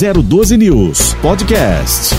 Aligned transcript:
012 0.00 0.56
News 0.56 1.12
Podcast. 1.20 2.14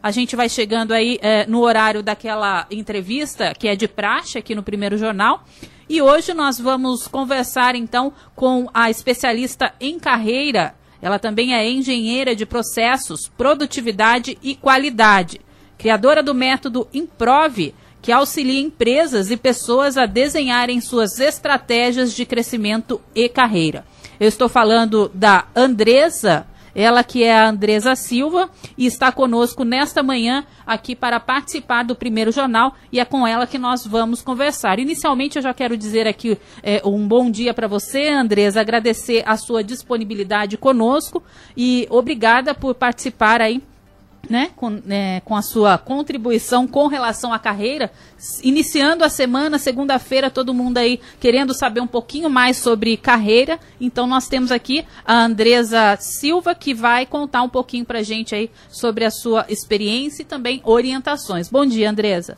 A 0.00 0.12
gente 0.12 0.36
vai 0.36 0.48
chegando 0.48 0.92
aí 0.92 1.18
é, 1.20 1.44
no 1.48 1.60
horário 1.60 2.00
daquela 2.00 2.64
entrevista 2.70 3.52
que 3.58 3.66
é 3.66 3.74
de 3.74 3.88
praxe 3.88 4.38
aqui 4.38 4.54
no 4.54 4.62
primeiro 4.62 4.96
jornal. 4.96 5.44
E 5.88 6.00
hoje 6.00 6.32
nós 6.32 6.56
vamos 6.60 7.08
conversar 7.08 7.74
então 7.74 8.12
com 8.36 8.68
a 8.72 8.88
especialista 8.88 9.74
em 9.80 9.98
carreira. 9.98 10.76
Ela 11.02 11.18
também 11.18 11.56
é 11.56 11.68
engenheira 11.68 12.36
de 12.36 12.46
processos, 12.46 13.28
produtividade 13.36 14.38
e 14.40 14.54
qualidade, 14.54 15.40
criadora 15.76 16.22
do 16.22 16.32
método 16.32 16.86
Improve, 16.94 17.74
que 18.00 18.12
auxilia 18.12 18.60
empresas 18.60 19.28
e 19.28 19.36
pessoas 19.36 19.96
a 19.96 20.06
desenharem 20.06 20.80
suas 20.80 21.18
estratégias 21.18 22.14
de 22.14 22.24
crescimento 22.24 23.00
e 23.12 23.28
carreira. 23.28 23.84
Eu 24.18 24.28
estou 24.28 24.48
falando 24.48 25.10
da 25.14 25.46
Andresa 25.54 26.46
ela 26.74 27.04
que 27.04 27.22
é 27.22 27.32
a 27.32 27.48
Andresa 27.48 27.94
Silva 27.94 28.50
e 28.76 28.86
está 28.86 29.12
conosco 29.12 29.64
nesta 29.64 30.02
manhã 30.02 30.44
aqui 30.66 30.96
para 30.96 31.20
participar 31.20 31.84
do 31.84 31.94
primeiro 31.94 32.32
jornal 32.32 32.74
e 32.90 32.98
é 32.98 33.04
com 33.04 33.26
ela 33.26 33.46
que 33.46 33.58
nós 33.58 33.86
vamos 33.86 34.20
conversar. 34.22 34.78
Inicialmente 34.78 35.36
eu 35.36 35.42
já 35.42 35.54
quero 35.54 35.76
dizer 35.76 36.06
aqui 36.06 36.36
é, 36.62 36.82
um 36.84 37.06
bom 37.06 37.30
dia 37.30 37.54
para 37.54 37.68
você, 37.68 38.08
Andresa, 38.08 38.60
agradecer 38.60 39.22
a 39.24 39.36
sua 39.36 39.62
disponibilidade 39.62 40.56
conosco 40.56 41.22
e 41.56 41.86
obrigada 41.90 42.54
por 42.54 42.74
participar 42.74 43.40
aí 43.40 43.62
né, 44.28 44.50
com, 44.56 44.80
é, 44.88 45.20
com 45.24 45.36
a 45.36 45.42
sua 45.42 45.78
contribuição 45.78 46.66
com 46.66 46.86
relação 46.86 47.32
à 47.32 47.38
carreira, 47.38 47.90
iniciando 48.42 49.04
a 49.04 49.08
semana, 49.08 49.58
segunda-feira, 49.58 50.30
todo 50.30 50.54
mundo 50.54 50.78
aí 50.78 51.00
querendo 51.20 51.54
saber 51.54 51.80
um 51.80 51.86
pouquinho 51.86 52.28
mais 52.30 52.56
sobre 52.56 52.96
carreira. 52.96 53.58
Então 53.80 54.06
nós 54.06 54.28
temos 54.28 54.50
aqui 54.50 54.84
a 55.04 55.24
Andresa 55.24 55.96
Silva 56.00 56.54
que 56.54 56.74
vai 56.74 57.06
contar 57.06 57.42
um 57.42 57.48
pouquinho 57.48 57.84
para 57.84 58.00
a 58.00 58.02
gente 58.02 58.34
aí 58.34 58.50
sobre 58.68 59.04
a 59.04 59.10
sua 59.10 59.44
experiência 59.48 60.22
e 60.22 60.26
também 60.26 60.60
orientações. 60.64 61.48
Bom 61.48 61.66
dia, 61.66 61.90
Andresa. 61.90 62.36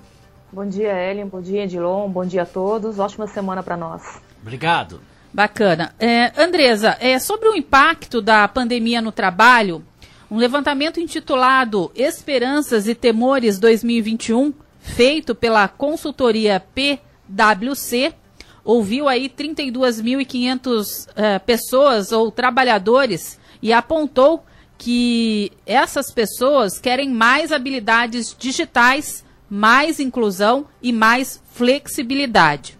Bom 0.52 0.66
dia, 0.66 0.92
Ellen. 1.10 1.26
Bom 1.26 1.40
dia, 1.40 1.64
Edilon. 1.64 2.08
Bom 2.08 2.24
dia 2.24 2.42
a 2.42 2.46
todos. 2.46 2.98
Ótima 2.98 3.26
semana 3.26 3.62
para 3.62 3.76
nós. 3.76 4.20
Obrigado. 4.40 5.00
Bacana. 5.32 5.92
É, 5.98 6.32
Andresa, 6.40 6.96
é, 6.98 7.18
sobre 7.18 7.48
o 7.48 7.54
impacto 7.54 8.22
da 8.22 8.48
pandemia 8.48 9.02
no 9.02 9.12
trabalho, 9.12 9.84
um 10.30 10.36
levantamento 10.36 11.00
intitulado 11.00 11.90
Esperanças 11.94 12.88
e 12.88 12.94
Temores 12.94 13.58
2021, 13.58 14.52
feito 14.80 15.34
pela 15.34 15.68
consultoria 15.68 16.60
PwC, 16.74 18.12
ouviu 18.64 19.08
aí 19.08 19.28
32.500 19.28 21.06
uh, 21.06 21.10
eh, 21.14 21.38
pessoas 21.38 22.10
ou 22.10 22.32
trabalhadores 22.32 23.38
e 23.62 23.72
apontou 23.72 24.44
que 24.76 25.52
essas 25.64 26.10
pessoas 26.10 26.78
querem 26.78 27.08
mais 27.08 27.52
habilidades 27.52 28.34
digitais, 28.36 29.24
mais 29.48 30.00
inclusão 30.00 30.66
e 30.82 30.92
mais 30.92 31.40
flexibilidade. 31.52 32.76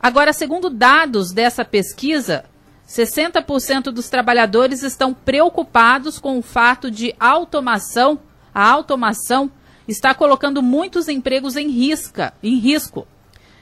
Agora, 0.00 0.32
segundo 0.32 0.70
dados 0.70 1.32
dessa 1.32 1.64
pesquisa, 1.64 2.44
60% 2.88 3.84
dos 3.84 4.08
trabalhadores 4.08 4.82
estão 4.82 5.14
preocupados 5.14 6.18
com 6.18 6.38
o 6.38 6.42
fato 6.42 6.90
de 6.90 7.14
automação, 7.18 8.18
a 8.54 8.68
automação 8.68 9.50
está 9.88 10.14
colocando 10.14 10.62
muitos 10.62 11.08
empregos 11.08 11.56
em, 11.56 11.68
risca, 11.68 12.34
em 12.42 12.58
risco. 12.58 13.06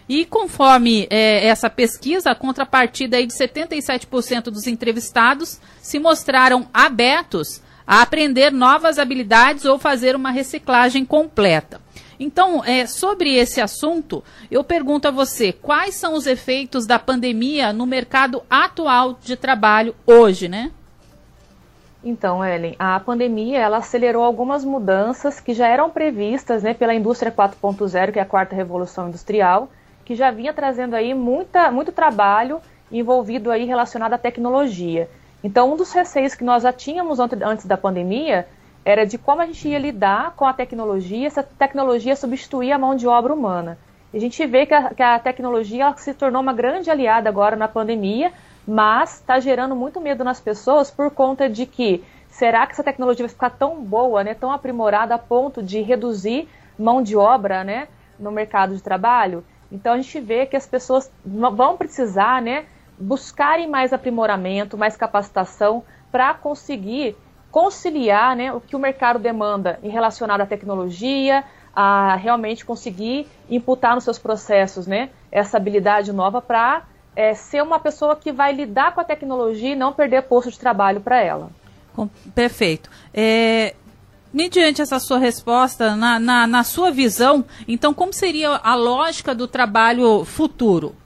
E 0.09 0.25
conforme 0.25 1.07
é, 1.11 1.47
essa 1.47 1.71
pesquisa, 1.71 2.31
a 2.31 2.35
contrapartida 2.35 3.25
de 3.25 3.33
77% 3.33 4.45
dos 4.45 4.67
entrevistados 4.67 5.61
se 5.81 5.99
mostraram 5.99 6.69
abertos 6.75 7.63
a 7.87 8.03
aprender 8.03 8.53
novas 8.53 8.99
habilidades 8.99 9.65
ou 9.65 9.79
fazer 9.79 10.15
uma 10.15 10.31
reciclagem 10.31 11.05
completa. 11.05 11.81
Então, 12.23 12.65
é, 12.65 12.87
sobre 12.87 13.35
esse 13.35 13.61
assunto, 13.61 14.23
eu 14.49 14.63
pergunto 14.63 15.09
a 15.09 15.11
você, 15.11 15.53
quais 15.53 15.97
são 15.97 16.15
os 16.15 16.25
efeitos 16.25 16.87
da 16.87 16.97
pandemia 16.97 17.73
no 17.73 17.85
mercado 17.85 18.45
atual 18.49 19.19
de 19.21 19.37
trabalho 19.37 19.93
hoje, 20.07 20.49
né? 20.49 20.71
Então, 22.05 22.45
Ellen, 22.45 22.77
a 22.79 23.01
pandemia 23.01 23.59
ela 23.59 23.79
acelerou 23.79 24.23
algumas 24.23 24.65
mudanças 24.65 25.41
que 25.41 25.53
já 25.53 25.67
eram 25.67 25.91
previstas 25.91 26.63
né, 26.63 26.73
pela 26.75 26.95
indústria 26.95 27.33
4.0, 27.33 28.13
que 28.13 28.21
é 28.21 28.23
a 28.23 28.27
quarta 28.27 28.55
revolução 28.55 29.09
industrial, 29.09 29.69
que 30.05 30.15
já 30.15 30.31
vinha 30.31 30.53
trazendo 30.53 30.95
aí 30.95 31.15
muita, 31.15 31.73
muito 31.73 31.91
trabalho 31.91 32.61
envolvido 32.91 33.51
aí 33.51 33.65
relacionado 33.65 34.13
à 34.13 34.19
tecnologia. 34.19 35.11
Então, 35.43 35.73
um 35.73 35.77
dos 35.77 35.93
receios 35.93 36.37
que 36.37 36.45
nós 36.45 36.63
já 36.63 36.73
tínhamos 36.73 37.19
antes 37.19 37.67
da 37.67 37.77
pandemia 37.77 38.47
era 38.85 39.07
de 39.07 39.17
como 39.17 39.41
a 39.41 39.47
gente 39.47 39.69
ia 39.69 39.79
lidar 39.79 40.33
com 40.35 40.45
a 40.45 40.53
tecnologia, 40.53 41.27
essa 41.27 41.43
tecnologia 41.43 42.17
substituir 42.17 42.73
a 42.73 42.79
mão 42.79 42.95
de 42.97 43.07
obra 43.07 43.33
humana. 43.33 43.79
E 44.13 44.17
a 44.17 44.21
gente 44.21 44.45
vê 44.47 44.67
que 44.67 44.75
a, 44.75 44.93
que 44.93 45.03
a 45.03 45.19
tecnologia 45.19 45.93
se 45.97 46.13
tornou 46.13 46.43
uma 46.43 46.53
grande 46.53 46.91
aliada 46.91 47.29
agora 47.29 47.57
na 47.57 47.69
pandemia, 47.69 48.33
mas 48.67 49.15
está 49.15 49.41
gerando 49.41 49.75
muito 49.75 50.01
medo 50.01 50.23
nas 50.23 50.41
pessoas 50.41 50.91
por 50.91 51.11
conta 51.11 51.49
de 51.49 51.65
que 51.65 52.05
será 52.29 52.67
que 52.67 52.73
essa 52.73 52.85
tecnologia 52.85 53.25
vai 53.25 53.33
ficar 53.33 53.51
tão 53.51 53.83
boa, 53.83 54.23
né, 54.25 54.35
tão 54.35 54.53
aprimorada 54.53 55.15
a 55.15 55.19
ponto 55.19 55.63
de 55.63 55.81
reduzir 55.81 56.49
mão 56.79 57.03
de 57.03 57.17
obra 57.17 57.65
né, 57.65 57.89
no 58.19 58.31
mercado 58.31 58.75
de 58.75 58.83
trabalho? 58.83 59.45
Então 59.71 59.95
a 59.95 59.97
gente 59.97 60.21
vê 60.21 60.45
que 60.45 60.57
as 60.57 60.67
pessoas 60.67 61.11
vão 61.25 61.77
precisar 61.77 62.43
né, 62.43 62.67
buscarem 62.99 63.69
mais 63.69 63.93
aprimoramento, 63.93 64.77
mais 64.77 64.97
capacitação 64.97 65.83
para 66.11 66.35
conseguir 66.35 67.17
conciliar 67.53 68.35
né, 68.35 68.51
o 68.51 68.61
que 68.61 68.75
o 68.75 68.79
mercado 68.79 69.19
demanda 69.19 69.79
em 69.83 69.91
relacionado 69.91 70.41
à 70.41 70.47
tecnologia, 70.47 71.45
a 71.77 72.17
realmente 72.17 72.65
conseguir 72.65 73.29
imputar 73.49 73.95
nos 73.95 74.05
seus 74.05 74.19
processos 74.19 74.87
né, 74.87 75.11
essa 75.31 75.59
habilidade 75.59 76.13
nova 76.13 76.41
para 76.41 76.85
é, 77.15 77.35
ser 77.35 77.63
uma 77.63 77.79
pessoa 77.79 78.17
que 78.17 78.33
vai 78.33 78.53
lidar 78.55 78.95
com 78.95 79.03
a 79.03 79.05
tecnologia 79.05 79.73
e 79.73 79.77
não 79.77 79.93
perder 79.93 80.23
posto 80.23 80.51
de 80.51 80.59
trabalho 80.59 81.03
para 81.03 81.21
ela. 81.21 81.51
Perfeito. 82.35 82.91
É, 83.13 83.75
mediante 84.33 84.81
essa 84.81 84.99
sua 84.99 85.19
resposta, 85.19 85.95
na, 85.95 86.19
na, 86.19 86.47
na 86.47 86.65
sua 86.65 86.91
visão, 86.91 87.45
então 87.69 87.93
como 87.93 88.15
seria 88.15 88.49
a 88.49 88.75
lógica 88.75 89.35
do 89.35 89.47
trabalho 89.47 90.25
futuro? 90.25 90.97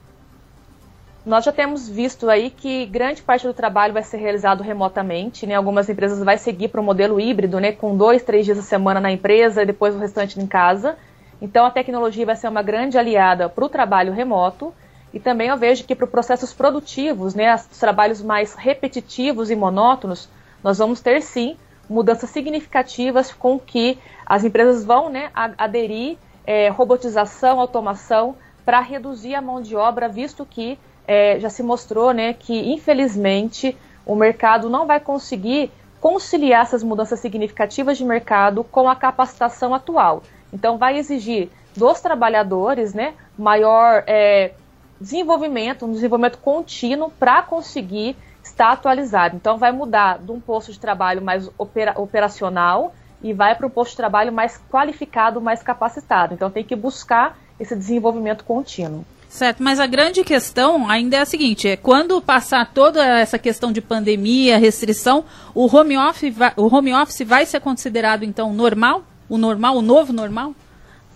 Nós 1.26 1.44
já 1.44 1.50
temos 1.50 1.88
visto 1.88 2.31
aí 2.31 2.50
que 2.50 2.87
grande 2.87 3.20
parte 3.20 3.48
do 3.48 3.53
trabalho 3.53 3.92
vai 3.92 4.04
ser 4.04 4.19
realizado 4.19 4.62
remotamente, 4.62 5.44
né? 5.44 5.56
Algumas 5.56 5.88
empresas 5.88 6.22
vai 6.22 6.38
seguir 6.38 6.69
para 6.69 6.81
o 6.81 6.84
modelo 6.84 7.19
híbrido, 7.19 7.59
né? 7.59 7.72
Com 7.72 7.97
dois, 7.97 8.22
três 8.22 8.44
dias 8.44 8.56
a 8.56 8.62
semana 8.62 9.00
na 9.00 9.10
empresa 9.10 9.65
e 9.65 9.66
depois 9.66 9.92
o 9.92 9.98
restante 9.98 10.41
em 10.41 10.47
casa. 10.47 10.97
Então 11.42 11.66
a 11.66 11.70
tecnologia 11.72 12.25
vai 12.25 12.36
ser 12.36 12.47
uma 12.47 12.62
grande 12.62 12.97
aliada 12.97 13.48
para 13.48 13.65
o 13.65 13.69
trabalho 13.69 14.12
remoto. 14.12 14.72
E 15.12 15.19
também 15.19 15.48
eu 15.48 15.56
vejo 15.56 15.82
que 15.82 15.97
para 15.97 16.06
processos 16.06 16.53
produtivos, 16.53 17.34
né, 17.34 17.53
os 17.56 17.78
trabalhos 17.78 18.22
mais 18.22 18.54
repetitivos 18.54 19.50
e 19.50 19.56
monótonos, 19.56 20.28
nós 20.62 20.78
vamos 20.78 21.00
ter 21.00 21.20
sim 21.22 21.56
mudanças 21.91 22.31
significativas 22.31 23.32
com 23.32 23.59
que 23.59 23.98
as 24.25 24.44
empresas 24.44 24.84
vão 24.84 25.09
né, 25.09 25.31
aderir 25.34 26.19
é, 26.47 26.69
robotização, 26.69 27.59
automação 27.59 28.36
para 28.65 28.78
reduzir 28.78 29.34
a 29.34 29.42
mão 29.42 29.60
de 29.60 29.75
obra, 29.75 30.09
visto 30.09 30.47
que 30.47 30.78
é, 31.06 31.38
já 31.38 31.48
se 31.48 31.62
mostrou 31.62 32.12
né, 32.12 32.32
que, 32.32 32.72
infelizmente, 32.72 33.76
o 34.04 34.14
mercado 34.14 34.68
não 34.68 34.86
vai 34.86 35.00
conseguir 35.00 35.70
conciliar 36.00 36.62
essas 36.62 36.82
mudanças 36.82 37.18
significativas 37.20 37.98
de 37.98 38.04
mercado 38.04 38.62
com 38.64 38.88
a 38.88 38.94
capacitação 38.94 39.74
atual. 39.74 40.22
Então, 40.52 40.78
vai 40.78 40.96
exigir 40.98 41.48
dos 41.76 42.00
trabalhadores 42.00 42.94
né, 42.94 43.14
maior 43.36 44.04
é, 44.06 44.52
desenvolvimento, 45.00 45.86
um 45.86 45.92
desenvolvimento 45.92 46.38
contínuo 46.38 47.10
para 47.10 47.42
conseguir 47.42 48.16
estar 48.42 48.72
atualizado. 48.72 49.36
Então, 49.36 49.58
vai 49.58 49.72
mudar 49.72 50.18
de 50.18 50.30
um 50.30 50.40
posto 50.40 50.72
de 50.72 50.78
trabalho 50.78 51.20
mais 51.20 51.50
opera 51.59 52.00
operacional 52.00 52.94
e 53.22 53.32
vai 53.32 53.54
para 53.54 53.66
um 53.66 53.70
posto 53.70 53.91
de 53.91 53.97
trabalho 53.97 54.32
mais 54.32 54.60
qualificado, 54.70 55.41
mais 55.41 55.62
capacitado. 55.62 56.34
Então, 56.34 56.50
tem 56.50 56.62
que 56.62 56.76
buscar 56.76 57.36
esse 57.59 57.74
desenvolvimento 57.74 58.44
contínuo. 58.44 59.04
Certo, 59.28 59.62
mas 59.62 59.80
a 59.80 59.86
grande 59.86 60.24
questão 60.24 60.88
ainda 60.88 61.16
é 61.16 61.20
a 61.20 61.26
seguinte: 61.26 61.68
é 61.68 61.76
quando 61.76 62.20
passar 62.22 62.72
toda 62.72 63.04
essa 63.04 63.38
questão 63.38 63.72
de 63.72 63.80
pandemia, 63.80 64.58
restrição, 64.58 65.24
o 65.54 65.66
home 65.74 65.96
office 65.98 66.34
vai, 66.34 66.52
o 66.56 66.74
home 66.74 66.94
office 66.94 67.26
vai 67.26 67.44
ser 67.44 67.60
considerado 67.60 68.22
então 68.22 68.52
normal? 68.52 69.02
O 69.28 69.36
normal, 69.36 69.76
o 69.76 69.82
novo 69.82 70.12
normal? 70.12 70.54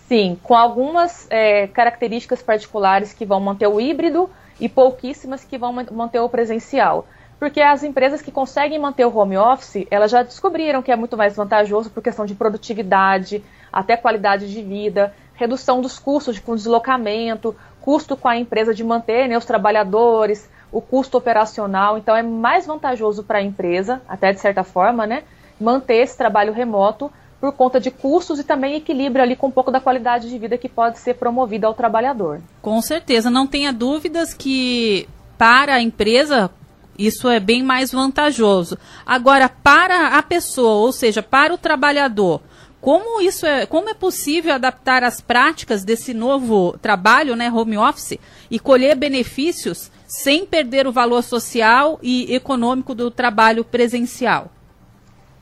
Sim, 0.08 0.36
com 0.42 0.56
algumas 0.56 1.28
é, 1.30 1.68
características 1.68 2.42
particulares 2.42 3.12
que 3.12 3.24
vão 3.24 3.38
manter 3.38 3.68
o 3.68 3.80
híbrido 3.80 4.28
e 4.58 4.68
pouquíssimas 4.68 5.44
que 5.44 5.56
vão 5.56 5.72
manter 5.72 6.18
o 6.18 6.28
presencial. 6.28 7.06
Porque 7.38 7.62
as 7.62 7.82
empresas 7.82 8.20
que 8.20 8.30
conseguem 8.30 8.78
manter 8.78 9.06
o 9.06 9.16
home 9.16 9.38
office, 9.38 9.86
elas 9.90 10.10
já 10.10 10.22
descobriram 10.22 10.82
que 10.82 10.92
é 10.92 10.96
muito 10.96 11.16
mais 11.16 11.34
vantajoso 11.34 11.88
por 11.88 12.02
questão 12.02 12.26
de 12.26 12.34
produtividade, 12.34 13.42
até 13.72 13.96
qualidade 13.96 14.52
de 14.52 14.62
vida, 14.62 15.14
redução 15.32 15.80
dos 15.80 15.98
custos 15.98 16.38
com 16.38 16.54
deslocamento, 16.54 17.56
custo 17.81 18.17
com 18.17 18.29
a 18.29 18.37
empresa 18.37 18.75
de 18.75 18.85
manter 18.85 19.29
né, 19.29 19.37
os 19.37 19.44
trabalhadores, 19.44 20.49
o 20.73 20.81
custo 20.81 21.19
operacional, 21.19 21.99
então 21.99 22.15
é 22.15 22.23
mais 22.23 22.67
vantajoso 22.67 23.25
para 23.25 23.38
a 23.38 23.43
empresa, 23.43 24.00
até 24.09 24.32
de 24.32 24.41
certa 24.41 24.62
forma, 24.62 25.06
né, 25.06 25.25
manter 25.61 25.97
esse 25.97 26.17
trabalho 26.17 26.53
remoto 26.53 27.11
por 27.41 27.53
conta 27.53 27.81
de 27.81 27.91
custos 27.91 28.38
e 28.38 28.44
também 28.44 28.77
equilíbrio 28.77 29.23
ali 29.23 29.35
com 29.35 29.47
um 29.47 29.50
pouco 29.50 29.71
da 29.71 29.81
qualidade 29.81 30.29
de 30.29 30.38
vida 30.38 30.59
que 30.59 30.69
pode 30.69 30.99
ser 30.99 31.15
promovida 31.15 31.67
ao 31.67 31.75
trabalhador. 31.75 32.41
Com 32.61 32.81
certeza, 32.82 33.31
não 33.31 33.47
tenha 33.47 33.73
dúvidas 33.73 34.35
que 34.35 35.09
para 35.38 35.75
a 35.75 35.81
empresa 35.81 36.50
isso 36.99 37.31
é 37.31 37.41
bem 37.41 37.62
mais 37.62 37.93
vantajoso. 37.93 38.77
Agora, 39.06 39.49
para 39.49 40.19
a 40.19 40.23
pessoa, 40.23 40.85
ou 40.85 40.93
seja, 40.93 41.23
para 41.23 41.55
o 41.55 41.59
trabalhador, 41.59 42.43
como 42.81 43.21
isso 43.21 43.47
é, 43.47 43.67
como 43.67 43.91
é 43.91 43.94
possível 43.94 44.55
adaptar 44.55 45.05
as 45.05 45.21
práticas 45.21 45.85
desse 45.85 46.15
novo 46.15 46.79
trabalho, 46.79 47.37
né, 47.37 47.50
home 47.50 47.77
office, 47.77 48.19
e 48.50 48.59
colher 48.59 48.97
benefícios 48.97 49.91
sem 50.06 50.47
perder 50.47 50.87
o 50.87 50.93
valor 50.93 51.23
social 51.23 51.99
e 52.03 52.35
econômico 52.35 52.94
do 52.94 53.11
trabalho 53.11 53.65
presencial? 53.65 54.50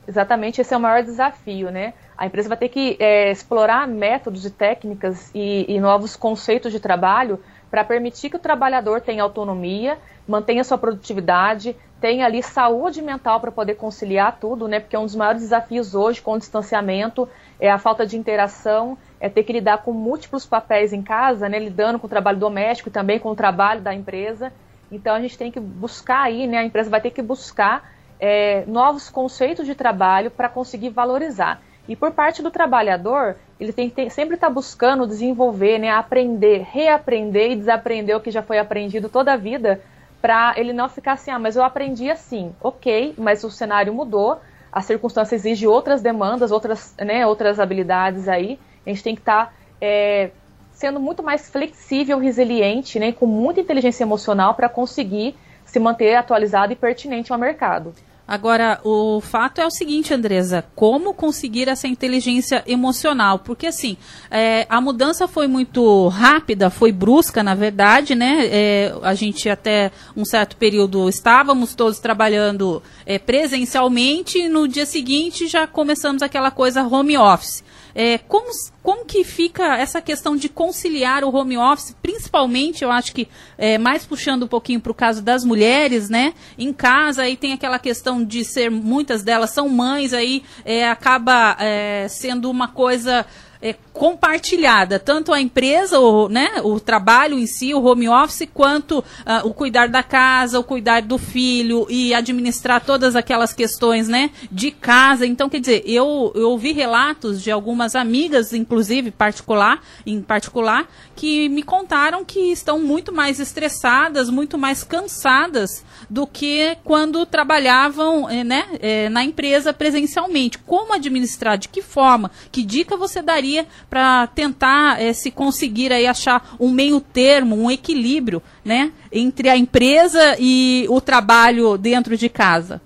Exatamente, 0.07 0.59
esse 0.59 0.73
é 0.73 0.77
o 0.77 0.79
maior 0.79 1.03
desafio, 1.03 1.69
né? 1.69 1.93
A 2.17 2.25
empresa 2.25 2.49
vai 2.49 2.57
ter 2.57 2.67
que 2.67 2.97
é, 2.99 3.31
explorar 3.31 3.87
métodos 3.87 4.43
e 4.43 4.49
técnicas 4.49 5.31
e, 5.33 5.65
e 5.71 5.79
novos 5.79 6.15
conceitos 6.15 6.71
de 6.71 6.79
trabalho 6.79 7.39
para 7.69 7.83
permitir 7.83 8.29
que 8.29 8.35
o 8.35 8.39
trabalhador 8.39 9.01
tenha 9.01 9.23
autonomia, 9.23 9.97
mantenha 10.27 10.63
sua 10.63 10.77
produtividade, 10.77 11.75
tenha 11.99 12.25
ali 12.25 12.41
saúde 12.41 13.01
mental 13.01 13.39
para 13.39 13.51
poder 13.51 13.75
conciliar 13.75 14.37
tudo, 14.39 14.67
né? 14.67 14.79
Porque 14.79 14.97
um 14.97 15.05
dos 15.05 15.15
maiores 15.15 15.41
desafios 15.41 15.93
hoje 15.93 16.21
com 16.21 16.33
o 16.33 16.39
distanciamento 16.39 17.27
é 17.59 17.69
a 17.69 17.77
falta 17.77 18.05
de 18.05 18.17
interação, 18.17 18.97
é 19.19 19.27
ter 19.27 19.43
que 19.43 19.53
lidar 19.53 19.79
com 19.79 19.91
múltiplos 19.91 20.45
papéis 20.45 20.93
em 20.93 21.01
casa, 21.01 21.49
né? 21.49 21.59
Lidando 21.59 21.99
com 21.99 22.07
o 22.07 22.09
trabalho 22.09 22.39
doméstico 22.39 22.89
e 22.89 22.91
também 22.91 23.19
com 23.19 23.29
o 23.29 23.35
trabalho 23.35 23.81
da 23.81 23.93
empresa. 23.93 24.51
Então 24.91 25.15
a 25.15 25.19
gente 25.19 25.37
tem 25.37 25.51
que 25.51 25.59
buscar 25.59 26.21
aí, 26.21 26.47
né? 26.47 26.59
A 26.59 26.63
empresa 26.63 26.89
vai 26.89 27.01
ter 27.01 27.11
que 27.11 27.21
buscar 27.21 27.91
é, 28.19 28.63
novos 28.65 29.09
conceitos 29.09 29.65
de 29.65 29.75
trabalho 29.75 30.31
para 30.31 30.49
conseguir 30.49 30.89
valorizar. 30.89 31.61
E 31.87 31.95
por 31.95 32.11
parte 32.11 32.41
do 32.41 32.51
trabalhador, 32.51 33.35
ele 33.59 33.73
tem 33.73 33.89
que 33.89 33.95
ter, 33.95 34.09
sempre 34.09 34.35
estar 34.35 34.47
tá 34.47 34.53
buscando 34.53 35.05
desenvolver, 35.05 35.77
né, 35.77 35.89
aprender, 35.89 36.65
reaprender 36.71 37.51
e 37.51 37.55
desaprender 37.55 38.15
o 38.15 38.21
que 38.21 38.31
já 38.31 38.41
foi 38.41 38.57
aprendido 38.57 39.09
toda 39.09 39.33
a 39.33 39.37
vida, 39.37 39.81
para 40.21 40.53
ele 40.57 40.73
não 40.73 40.87
ficar 40.87 41.13
assim, 41.13 41.31
ah, 41.31 41.39
mas 41.39 41.55
eu 41.55 41.63
aprendi 41.63 42.09
assim, 42.09 42.53
ok, 42.61 43.13
mas 43.17 43.43
o 43.43 43.51
cenário 43.51 43.93
mudou, 43.93 44.39
a 44.71 44.81
circunstância 44.81 45.35
exige 45.35 45.67
outras 45.67 46.01
demandas, 46.01 46.51
outras, 46.51 46.93
né, 46.97 47.25
outras 47.25 47.59
habilidades 47.59 48.27
aí, 48.27 48.59
a 48.85 48.89
gente 48.89 49.03
tem 49.03 49.15
que 49.15 49.21
estar 49.21 49.47
tá, 49.47 49.53
é, 49.81 50.31
sendo 50.71 50.99
muito 50.99 51.21
mais 51.21 51.49
flexível, 51.49 52.17
resiliente, 52.17 52.99
né, 52.99 53.11
com 53.11 53.25
muita 53.25 53.59
inteligência 53.59 54.03
emocional 54.03 54.53
para 54.53 54.69
conseguir 54.69 55.35
se 55.65 55.79
manter 55.79 56.15
atualizado 56.15 56.71
e 56.71 56.75
pertinente 56.75 57.31
ao 57.31 57.37
mercado. 57.37 57.93
Agora, 58.29 58.79
o 58.83 59.19
fato 59.21 59.59
é 59.59 59.65
o 59.65 59.71
seguinte, 59.71 60.13
Andresa, 60.13 60.63
como 60.75 61.15
conseguir 61.15 61.67
essa 61.67 61.87
inteligência 61.87 62.63
emocional? 62.67 63.39
Porque, 63.39 63.65
assim, 63.65 63.97
é, 64.29 64.67
a 64.69 64.79
mudança 64.79 65.27
foi 65.27 65.47
muito 65.47 66.07
rápida, 66.09 66.69
foi 66.69 66.91
brusca, 66.91 67.41
na 67.41 67.55
verdade, 67.55 68.13
né? 68.13 68.45
É, 68.45 68.93
a 69.01 69.15
gente 69.15 69.49
até 69.49 69.91
um 70.15 70.23
certo 70.23 70.57
período 70.57 71.09
estávamos 71.09 71.73
todos 71.73 71.97
trabalhando 71.97 72.83
é, 73.03 73.17
presencialmente 73.17 74.37
e 74.37 74.47
no 74.47 74.67
dia 74.67 74.85
seguinte 74.85 75.47
já 75.47 75.65
começamos 75.65 76.21
aquela 76.21 76.51
coisa 76.51 76.83
home 76.83 77.17
office. 77.17 77.63
É, 78.01 78.17
como, 78.17 78.47
como 78.81 79.03
que 79.03 79.25
fica 79.25 79.75
essa 79.75 80.01
questão 80.01 80.37
de 80.37 80.47
conciliar 80.47 81.21
o 81.25 81.35
home 81.35 81.57
office, 81.57 81.93
principalmente, 82.01 82.81
eu 82.81 82.89
acho 82.89 83.13
que 83.13 83.27
é, 83.57 83.77
mais 83.77 84.05
puxando 84.05 84.43
um 84.43 84.47
pouquinho 84.47 84.79
para 84.79 84.93
o 84.93 84.95
caso 84.95 85.21
das 85.21 85.43
mulheres, 85.43 86.09
né? 86.09 86.33
Em 86.57 86.71
casa 86.71 87.23
aí 87.23 87.35
tem 87.35 87.51
aquela 87.51 87.77
questão 87.77 88.23
de 88.23 88.45
ser, 88.45 88.71
muitas 88.71 89.21
delas 89.21 89.49
são 89.49 89.67
mães, 89.67 90.13
aí 90.13 90.43
é, 90.63 90.89
acaba 90.89 91.57
é, 91.59 92.07
sendo 92.07 92.49
uma 92.49 92.69
coisa 92.69 93.25
é, 93.61 93.75
compartilhada, 93.99 94.97
tanto 94.97 95.33
a 95.33 95.41
empresa, 95.41 95.99
o, 95.99 96.29
né, 96.29 96.61
o 96.63 96.79
trabalho 96.79 97.37
em 97.37 97.45
si, 97.45 97.73
o 97.73 97.83
home 97.83 98.07
office, 98.07 98.47
quanto 98.53 98.99
uh, 98.99 99.45
o 99.45 99.53
cuidar 99.53 99.89
da 99.89 100.01
casa, 100.01 100.57
o 100.57 100.63
cuidar 100.63 101.01
do 101.01 101.17
filho 101.17 101.85
e 101.89 102.13
administrar 102.13 102.79
todas 102.79 103.13
aquelas 103.13 103.51
questões 103.51 104.07
né, 104.07 104.31
de 104.49 104.71
casa. 104.71 105.25
Então, 105.25 105.49
quer 105.49 105.59
dizer, 105.59 105.83
eu, 105.85 106.31
eu 106.33 106.49
ouvi 106.49 106.71
relatos 106.71 107.43
de 107.43 107.51
algumas 107.51 107.93
amigas, 107.93 108.53
inclusive 108.53 109.11
particular, 109.11 109.83
em 110.05 110.21
particular, 110.21 110.87
que 111.13 111.49
me 111.49 111.61
contaram 111.61 112.23
que 112.23 112.53
estão 112.53 112.79
muito 112.79 113.11
mais 113.11 113.37
estressadas, 113.37 114.29
muito 114.29 114.57
mais 114.57 114.81
cansadas 114.81 115.83
do 116.09 116.25
que 116.25 116.77
quando 116.85 117.25
trabalhavam 117.25 118.29
eh, 118.29 118.45
né, 118.45 118.65
eh, 118.79 119.09
na 119.09 119.25
empresa 119.25 119.73
presencialmente. 119.73 120.57
Como 120.59 120.93
administrar? 120.93 121.57
De 121.57 121.67
que 121.67 121.81
forma? 121.81 122.31
Que 122.49 122.63
dica 122.63 122.95
você 122.95 123.21
daria 123.21 123.67
para 123.89 124.27
tentar 124.27 125.01
é, 125.01 125.11
se 125.13 125.31
conseguir 125.31 125.91
aí 125.91 126.05
achar 126.05 126.55
um 126.59 126.69
meio 126.71 127.01
termo, 127.01 127.55
um 127.55 127.71
equilíbrio, 127.71 128.41
né, 128.63 128.91
entre 129.11 129.49
a 129.49 129.57
empresa 129.57 130.35
e 130.39 130.85
o 130.89 131.01
trabalho 131.01 131.77
dentro 131.77 132.15
de 132.15 132.29
casa? 132.29 132.81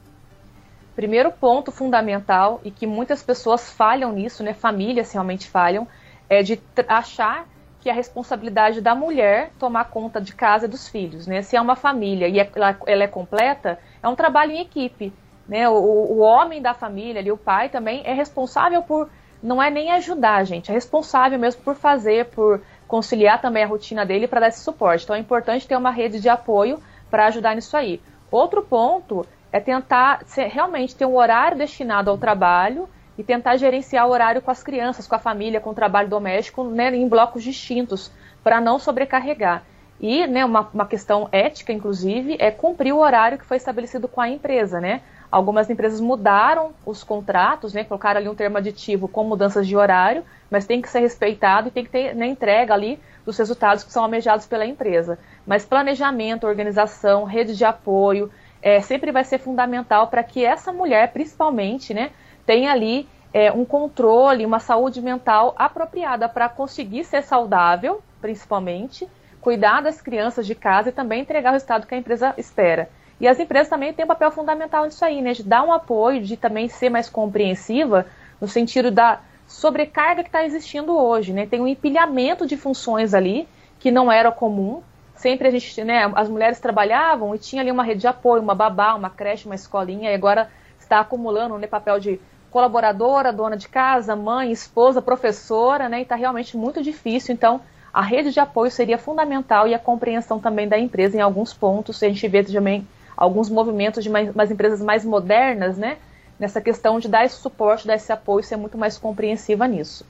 Primeiro 0.95 1.31
ponto 1.31 1.71
fundamental 1.71 2.61
e 2.63 2.71
que 2.71 2.87
muitas 2.87 3.21
pessoas 3.23 3.71
falham 3.71 4.11
nisso, 4.13 4.43
né, 4.43 4.53
famílias 4.53 5.11
realmente 5.11 5.47
falham, 5.47 5.87
é 6.29 6.41
de 6.41 6.59
achar 6.87 7.47
que 7.81 7.89
a 7.89 7.93
responsabilidade 7.93 8.79
da 8.79 8.95
mulher 8.95 9.51
tomar 9.59 9.89
conta 9.89 10.21
de 10.21 10.33
casa 10.33 10.65
e 10.65 10.69
dos 10.69 10.87
filhos, 10.87 11.27
né? 11.27 11.41
Se 11.41 11.57
é 11.57 11.59
uma 11.59 11.75
família 11.75 12.29
e 12.29 12.39
é, 12.39 12.49
ela, 12.55 12.77
ela 12.87 13.03
é 13.03 13.07
completa, 13.07 13.77
é 14.01 14.07
um 14.07 14.15
trabalho 14.15 14.53
em 14.53 14.61
equipe, 14.61 15.11
né? 15.45 15.67
O, 15.67 15.73
o 15.73 16.19
homem 16.19 16.61
da 16.61 16.73
família, 16.73 17.19
ali, 17.19 17.29
o 17.29 17.37
pai 17.37 17.67
também 17.67 18.01
é 18.05 18.13
responsável 18.13 18.81
por 18.83 19.09
não 19.43 19.61
é 19.61 19.69
nem 19.69 19.91
ajudar, 19.91 20.45
gente, 20.45 20.71
é 20.71 20.73
responsável 20.73 21.37
mesmo 21.37 21.61
por 21.61 21.75
fazer, 21.75 22.27
por 22.27 22.61
conciliar 22.87 23.41
também 23.41 23.63
a 23.63 23.67
rotina 23.67 24.05
dele 24.05 24.27
para 24.27 24.39
dar 24.39 24.47
esse 24.47 24.63
suporte. 24.63 25.03
Então 25.03 25.15
é 25.15 25.19
importante 25.19 25.67
ter 25.67 25.75
uma 25.75 25.91
rede 25.91 26.21
de 26.21 26.29
apoio 26.29 26.79
para 27.11 27.25
ajudar 27.25 27.53
nisso 27.53 27.75
aí. 27.75 28.01
Outro 28.31 28.63
ponto 28.63 29.25
é 29.51 29.59
tentar 29.59 30.23
ser, 30.25 30.47
realmente 30.47 30.95
ter 30.95 31.05
um 31.05 31.17
horário 31.17 31.57
destinado 31.57 32.09
ao 32.09 32.17
trabalho 32.17 32.87
e 33.17 33.23
tentar 33.23 33.57
gerenciar 33.57 34.07
o 34.07 34.11
horário 34.11 34.41
com 34.41 34.49
as 34.49 34.63
crianças, 34.63 35.07
com 35.07 35.15
a 35.15 35.19
família, 35.19 35.59
com 35.59 35.71
o 35.71 35.75
trabalho 35.75 36.09
doméstico, 36.09 36.63
né, 36.63 36.95
em 36.95 37.07
blocos 37.07 37.43
distintos, 37.43 38.11
para 38.43 38.61
não 38.61 38.79
sobrecarregar. 38.79 39.63
E 39.99 40.25
né, 40.25 40.43
uma, 40.43 40.69
uma 40.73 40.87
questão 40.87 41.29
ética, 41.31 41.71
inclusive, 41.71 42.35
é 42.39 42.49
cumprir 42.49 42.93
o 42.93 42.97
horário 42.97 43.37
que 43.37 43.45
foi 43.45 43.57
estabelecido 43.57 44.07
com 44.07 44.19
a 44.19 44.29
empresa, 44.29 44.81
né? 44.81 45.01
Algumas 45.33 45.67
empresas 45.67 45.99
mudaram 45.99 46.75
os 46.85 47.03
contratos, 47.03 47.73
né, 47.73 47.83
colocaram 47.83 48.19
ali 48.19 48.29
um 48.29 48.35
termo 48.35 48.59
aditivo 48.59 49.07
com 49.07 49.23
mudanças 49.23 49.65
de 49.65 49.75
horário, 49.75 50.23
mas 50.47 50.67
tem 50.67 50.79
que 50.79 50.87
ser 50.87 50.99
respeitado 50.99 51.69
e 51.69 51.71
tem 51.71 51.83
que 51.83 51.89
ter 51.89 52.13
na 52.13 52.19
né, 52.19 52.27
entrega 52.27 52.71
ali 52.71 52.99
dos 53.25 53.35
resultados 53.39 53.83
que 53.83 53.91
são 53.91 54.03
almejados 54.03 54.45
pela 54.45 54.63
empresa. 54.63 55.17
Mas 55.43 55.65
planejamento, 55.65 56.45
organização, 56.45 57.23
rede 57.23 57.57
de 57.57 57.65
apoio, 57.65 58.31
é, 58.61 58.79
sempre 58.81 59.11
vai 59.11 59.23
ser 59.23 59.39
fundamental 59.39 60.05
para 60.05 60.21
que 60.21 60.45
essa 60.45 60.71
mulher, 60.71 61.11
principalmente, 61.11 61.95
né, 61.95 62.11
tenha 62.45 62.71
ali 62.71 63.09
é, 63.33 63.51
um 63.51 63.65
controle, 63.65 64.45
uma 64.45 64.59
saúde 64.59 65.01
mental 65.01 65.55
apropriada 65.57 66.29
para 66.29 66.47
conseguir 66.47 67.05
ser 67.05 67.23
saudável, 67.23 68.03
principalmente, 68.21 69.09
cuidar 69.41 69.81
das 69.81 69.99
crianças 69.99 70.45
de 70.45 70.53
casa 70.53 70.89
e 70.89 70.93
também 70.93 71.21
entregar 71.21 71.49
o 71.49 71.53
resultado 71.53 71.87
que 71.87 71.95
a 71.95 71.97
empresa 71.97 72.35
espera. 72.37 72.87
E 73.19 73.27
as 73.27 73.39
empresas 73.39 73.69
também 73.69 73.93
têm 73.93 74.05
um 74.05 74.07
papel 74.07 74.31
fundamental 74.31 74.85
nisso 74.85 75.03
aí, 75.03 75.21
né? 75.21 75.33
De 75.33 75.43
dar 75.43 75.63
um 75.63 75.71
apoio, 75.71 76.21
de 76.21 76.35
também 76.35 76.67
ser 76.67 76.89
mais 76.89 77.09
compreensiva 77.09 78.05
no 78.41 78.47
sentido 78.47 78.91
da 78.91 79.21
sobrecarga 79.47 80.23
que 80.23 80.29
está 80.29 80.43
existindo 80.43 80.97
hoje, 80.97 81.31
né? 81.31 81.45
Tem 81.45 81.61
um 81.61 81.67
empilhamento 81.67 82.45
de 82.45 82.57
funções 82.57 83.13
ali 83.13 83.47
que 83.79 83.91
não 83.91 84.11
era 84.11 84.31
comum. 84.31 84.81
Sempre 85.15 85.47
a 85.47 85.51
gente, 85.51 85.83
né? 85.83 86.11
As 86.15 86.27
mulheres 86.27 86.59
trabalhavam 86.59 87.33
e 87.35 87.37
tinha 87.37 87.61
ali 87.61 87.71
uma 87.71 87.83
rede 87.83 88.01
de 88.01 88.07
apoio, 88.07 88.41
uma 88.41 88.55
babá, 88.55 88.93
uma 88.95 89.09
creche, 89.09 89.45
uma 89.45 89.55
escolinha, 89.55 90.11
e 90.11 90.15
agora 90.15 90.49
está 90.79 90.99
acumulando 90.99 91.57
né, 91.57 91.67
papel 91.67 91.99
de 91.99 92.19
colaboradora, 92.49 93.31
dona 93.31 93.57
de 93.57 93.67
casa, 93.67 94.15
mãe, 94.15 94.51
esposa, 94.51 95.01
professora, 95.01 95.87
né? 95.87 95.99
E 95.99 96.01
está 96.03 96.15
realmente 96.15 96.57
muito 96.57 96.83
difícil. 96.83 97.33
Então, 97.33 97.61
a 97.93 98.01
rede 98.01 98.31
de 98.31 98.39
apoio 98.39 98.71
seria 98.71 98.97
fundamental 98.97 99.67
e 99.67 99.73
a 99.73 99.79
compreensão 99.79 100.39
também 100.39 100.67
da 100.67 100.77
empresa 100.77 101.15
em 101.15 101.21
alguns 101.21 101.53
pontos. 101.53 102.01
A 102.01 102.07
gente 102.07 102.27
vê 102.27 102.43
também 102.43 102.87
alguns 103.15 103.49
movimentos 103.49 104.03
de 104.03 104.09
mais, 104.09 104.33
umas 104.33 104.51
empresas 104.51 104.81
mais 104.81 105.05
modernas, 105.05 105.77
né? 105.77 105.97
Nessa 106.39 106.59
questão 106.59 106.99
de 106.99 107.07
dar 107.07 107.25
esse 107.25 107.35
suporte, 107.35 107.87
dar 107.87 107.95
esse 107.95 108.11
apoio, 108.11 108.43
ser 108.43 108.57
muito 108.57 108.77
mais 108.77 108.97
compreensiva 108.97 109.67
nisso. 109.67 110.05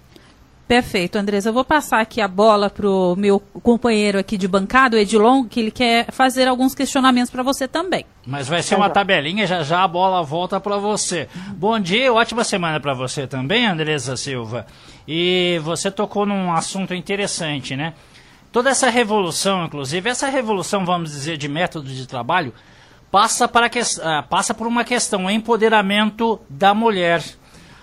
Perfeito, 0.66 1.18
Andresa. 1.18 1.50
Eu 1.50 1.54
vou 1.54 1.66
passar 1.66 2.00
aqui 2.00 2.22
a 2.22 2.28
bola 2.28 2.70
para 2.70 2.90
o 2.90 3.16
meu 3.16 3.40
companheiro 3.62 4.18
aqui 4.18 4.38
de 4.38 4.48
bancada, 4.48 4.96
o 4.96 5.00
Edilon, 5.00 5.44
que 5.44 5.60
ele 5.60 5.72
quer 5.72 6.10
fazer 6.12 6.48
alguns 6.48 6.74
questionamentos 6.74 7.30
para 7.30 7.44
você 7.44 7.68
também. 7.68 8.06
Mas 8.26 8.48
vai 8.48 8.64
ser 8.64 8.76
uma 8.76 8.90
tabelinha, 8.90 9.46
já 9.46 9.62
já 9.62 9.84
a 9.84 9.88
bola 9.88 10.24
volta 10.24 10.60
para 10.60 10.78
você. 10.78 11.28
Bom 11.50 11.78
dia, 11.80 12.12
ótima 12.14 12.46
semana 12.46 12.80
para 12.80 12.94
você 12.94 13.28
também, 13.28 13.68
Andresa 13.68 14.16
Silva. 14.16 14.66
E 15.06 15.60
você 15.62 15.92
tocou 15.92 16.26
num 16.26 16.52
assunto 16.54 16.94
interessante, 16.94 17.76
né? 17.76 17.94
toda 18.54 18.70
essa 18.70 18.88
revolução, 18.90 19.66
inclusive, 19.66 20.08
essa 20.08 20.30
revolução, 20.30 20.86
vamos 20.86 21.12
dizer, 21.12 21.38
de 21.38 21.50
método 21.50 21.90
de 21.90 22.08
trabalho, 22.08 22.54
passa, 23.14 23.48
para 23.48 23.70
que, 23.70 23.80
uh, 23.80 24.24
passa 24.28 24.56
por 24.56 24.66
uma 24.66 24.84
questão, 24.84 25.30
empoderamento 25.30 26.42
da 26.50 26.74
mulher. 26.74 27.24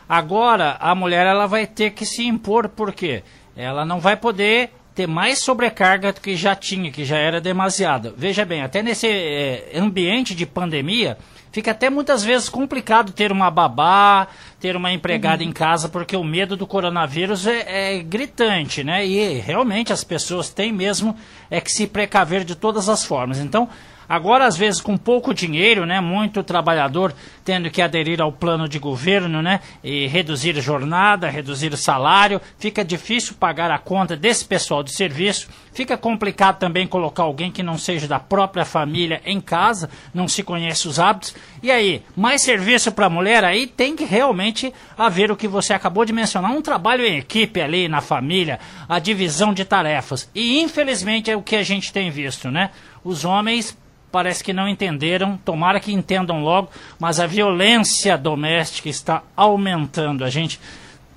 Agora, 0.09 0.77
a 0.81 0.93
mulher 0.93 1.25
ela 1.25 1.47
vai 1.47 1.69
ter 1.69 1.93
que 1.93 2.05
se 2.05 2.27
impor, 2.27 2.69
por 2.69 2.93
quê? 2.93 3.23
Ela 3.55 3.85
não 3.85 4.01
vai 4.01 4.17
poder 4.17 4.71
ter 4.93 5.07
mais 5.07 5.39
sobrecarga 5.39 6.13
do 6.13 6.21
que 6.21 6.35
já 6.35 6.57
tinha, 6.57 6.91
que 6.91 7.05
já 7.05 7.17
era 7.17 7.41
demasiada. 7.41 8.13
Veja 8.17 8.45
bem, 8.45 8.63
até 8.63 8.83
nesse 8.83 9.07
é, 9.07 9.71
ambiente 9.77 10.35
de 10.35 10.45
pandemia, 10.45 11.17
fica 11.53 11.71
até 11.71 11.89
muitas 11.89 12.25
vezes 12.25 12.49
complicado 12.49 13.13
ter 13.13 13.31
uma 13.31 13.53
babá, 13.53 14.27
ter 14.59 14.75
uma 14.75 14.93
empregada 14.93 15.45
uhum. 15.45 15.51
em 15.51 15.53
casa, 15.53 15.89
porque 15.89 16.17
o 16.17 16.25
medo 16.25 16.57
do 16.57 16.67
coronavírus 16.67 17.47
é, 17.47 17.99
é, 17.99 18.03
gritante, 18.03 18.83
né? 18.83 19.07
E 19.07 19.39
realmente 19.39 19.93
as 19.93 20.03
pessoas 20.03 20.51
têm 20.51 20.73
mesmo 20.73 21.17
é 21.49 21.61
que 21.61 21.71
se 21.71 21.87
precaver 21.87 22.43
de 22.43 22.57
todas 22.57 22.89
as 22.89 23.05
formas. 23.05 23.39
Então, 23.39 23.69
Agora, 24.11 24.45
às 24.45 24.57
vezes, 24.57 24.81
com 24.81 24.97
pouco 24.97 25.33
dinheiro, 25.33 25.87
né, 25.87 26.01
muito 26.01 26.43
trabalhador 26.43 27.15
tendo 27.45 27.71
que 27.71 27.81
aderir 27.81 28.21
ao 28.21 28.33
plano 28.33 28.69
de 28.69 28.77
governo, 28.77 29.41
né, 29.41 29.61
e 29.85 30.09
reduzir 30.09 30.61
jornada, 30.61 31.31
reduzir 31.31 31.77
salário, 31.77 32.41
fica 32.59 32.85
difícil 32.85 33.37
pagar 33.39 33.71
a 33.71 33.79
conta 33.79 34.17
desse 34.17 34.45
pessoal 34.45 34.83
de 34.83 34.91
serviço. 34.91 35.49
Fica 35.73 35.97
complicado 35.97 36.59
também 36.59 36.89
colocar 36.89 37.23
alguém 37.23 37.53
que 37.53 37.63
não 37.63 37.79
seja 37.79 38.09
da 38.09 38.19
própria 38.19 38.65
família 38.65 39.23
em 39.25 39.41
casa, 39.41 39.89
não 40.13 40.27
se 40.27 40.43
conhece 40.43 40.89
os 40.89 40.99
hábitos. 40.99 41.33
E 41.63 41.71
aí, 41.71 42.03
mais 42.17 42.43
serviço 42.43 42.91
para 42.91 43.07
a 43.07 43.11
mulher, 43.11 43.45
aí 43.45 43.65
tem 43.65 43.95
que 43.95 44.05
realmente 44.05 44.75
haver 44.99 45.31
o 45.31 45.37
que 45.37 45.47
você 45.47 45.73
acabou 45.73 46.05
de 46.05 46.13
mencionar, 46.13 46.51
um 46.51 46.61
trabalho 46.61 47.07
em 47.07 47.19
equipe 47.19 47.61
ali 47.61 47.87
na 47.87 48.01
família, 48.01 48.59
a 48.89 48.99
divisão 48.99 49.55
de 49.55 49.65
tarefas. 49.65 50.29
E 50.35 50.61
infelizmente 50.61 51.31
é 51.31 51.37
o 51.37 51.43
que 51.43 51.55
a 51.55 51.63
gente 51.63 51.93
tem 51.93 52.11
visto, 52.11 52.51
né? 52.51 52.71
Os 53.05 53.25
homens 53.25 53.79
parece 54.11 54.43
que 54.43 54.53
não 54.53 54.69
entenderam, 54.69 55.37
tomara 55.45 55.81
que 55.81 55.93
entendam 55.93 56.43
logo, 56.43 56.69
mas 56.99 57.21
a 57.21 57.27
violência 57.27 58.17
doméstica 58.19 58.89
está 58.89 59.23
aumentando. 59.37 60.25
A 60.25 60.31
gente 60.31 60.61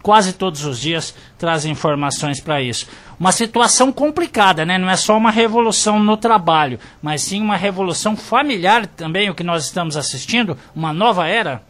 quase 0.02 0.34
todos 0.34 0.66
os 0.66 0.80
dias 0.80 1.16
traz 1.38 1.66
informações 1.66 2.40
para 2.40 2.62
isso. 2.62 2.88
Uma 3.20 3.32
situação 3.32 3.92
complicada, 3.92 4.66
né? 4.66 4.78
Não 4.78 4.90
é 4.90 4.98
só 4.98 5.18
uma 5.18 5.32
revolução 5.32 5.98
no 5.98 6.18
trabalho, 6.18 6.78
mas 7.02 7.22
sim 7.22 7.42
uma 7.42 7.56
revolução 7.56 8.18
familiar 8.18 8.86
também, 8.86 9.30
o 9.30 9.36
que 9.36 9.44
nós 9.44 9.64
estamos 9.64 9.96
assistindo, 9.96 10.58
uma 10.76 10.92
nova 10.92 11.28
era. 11.28 11.64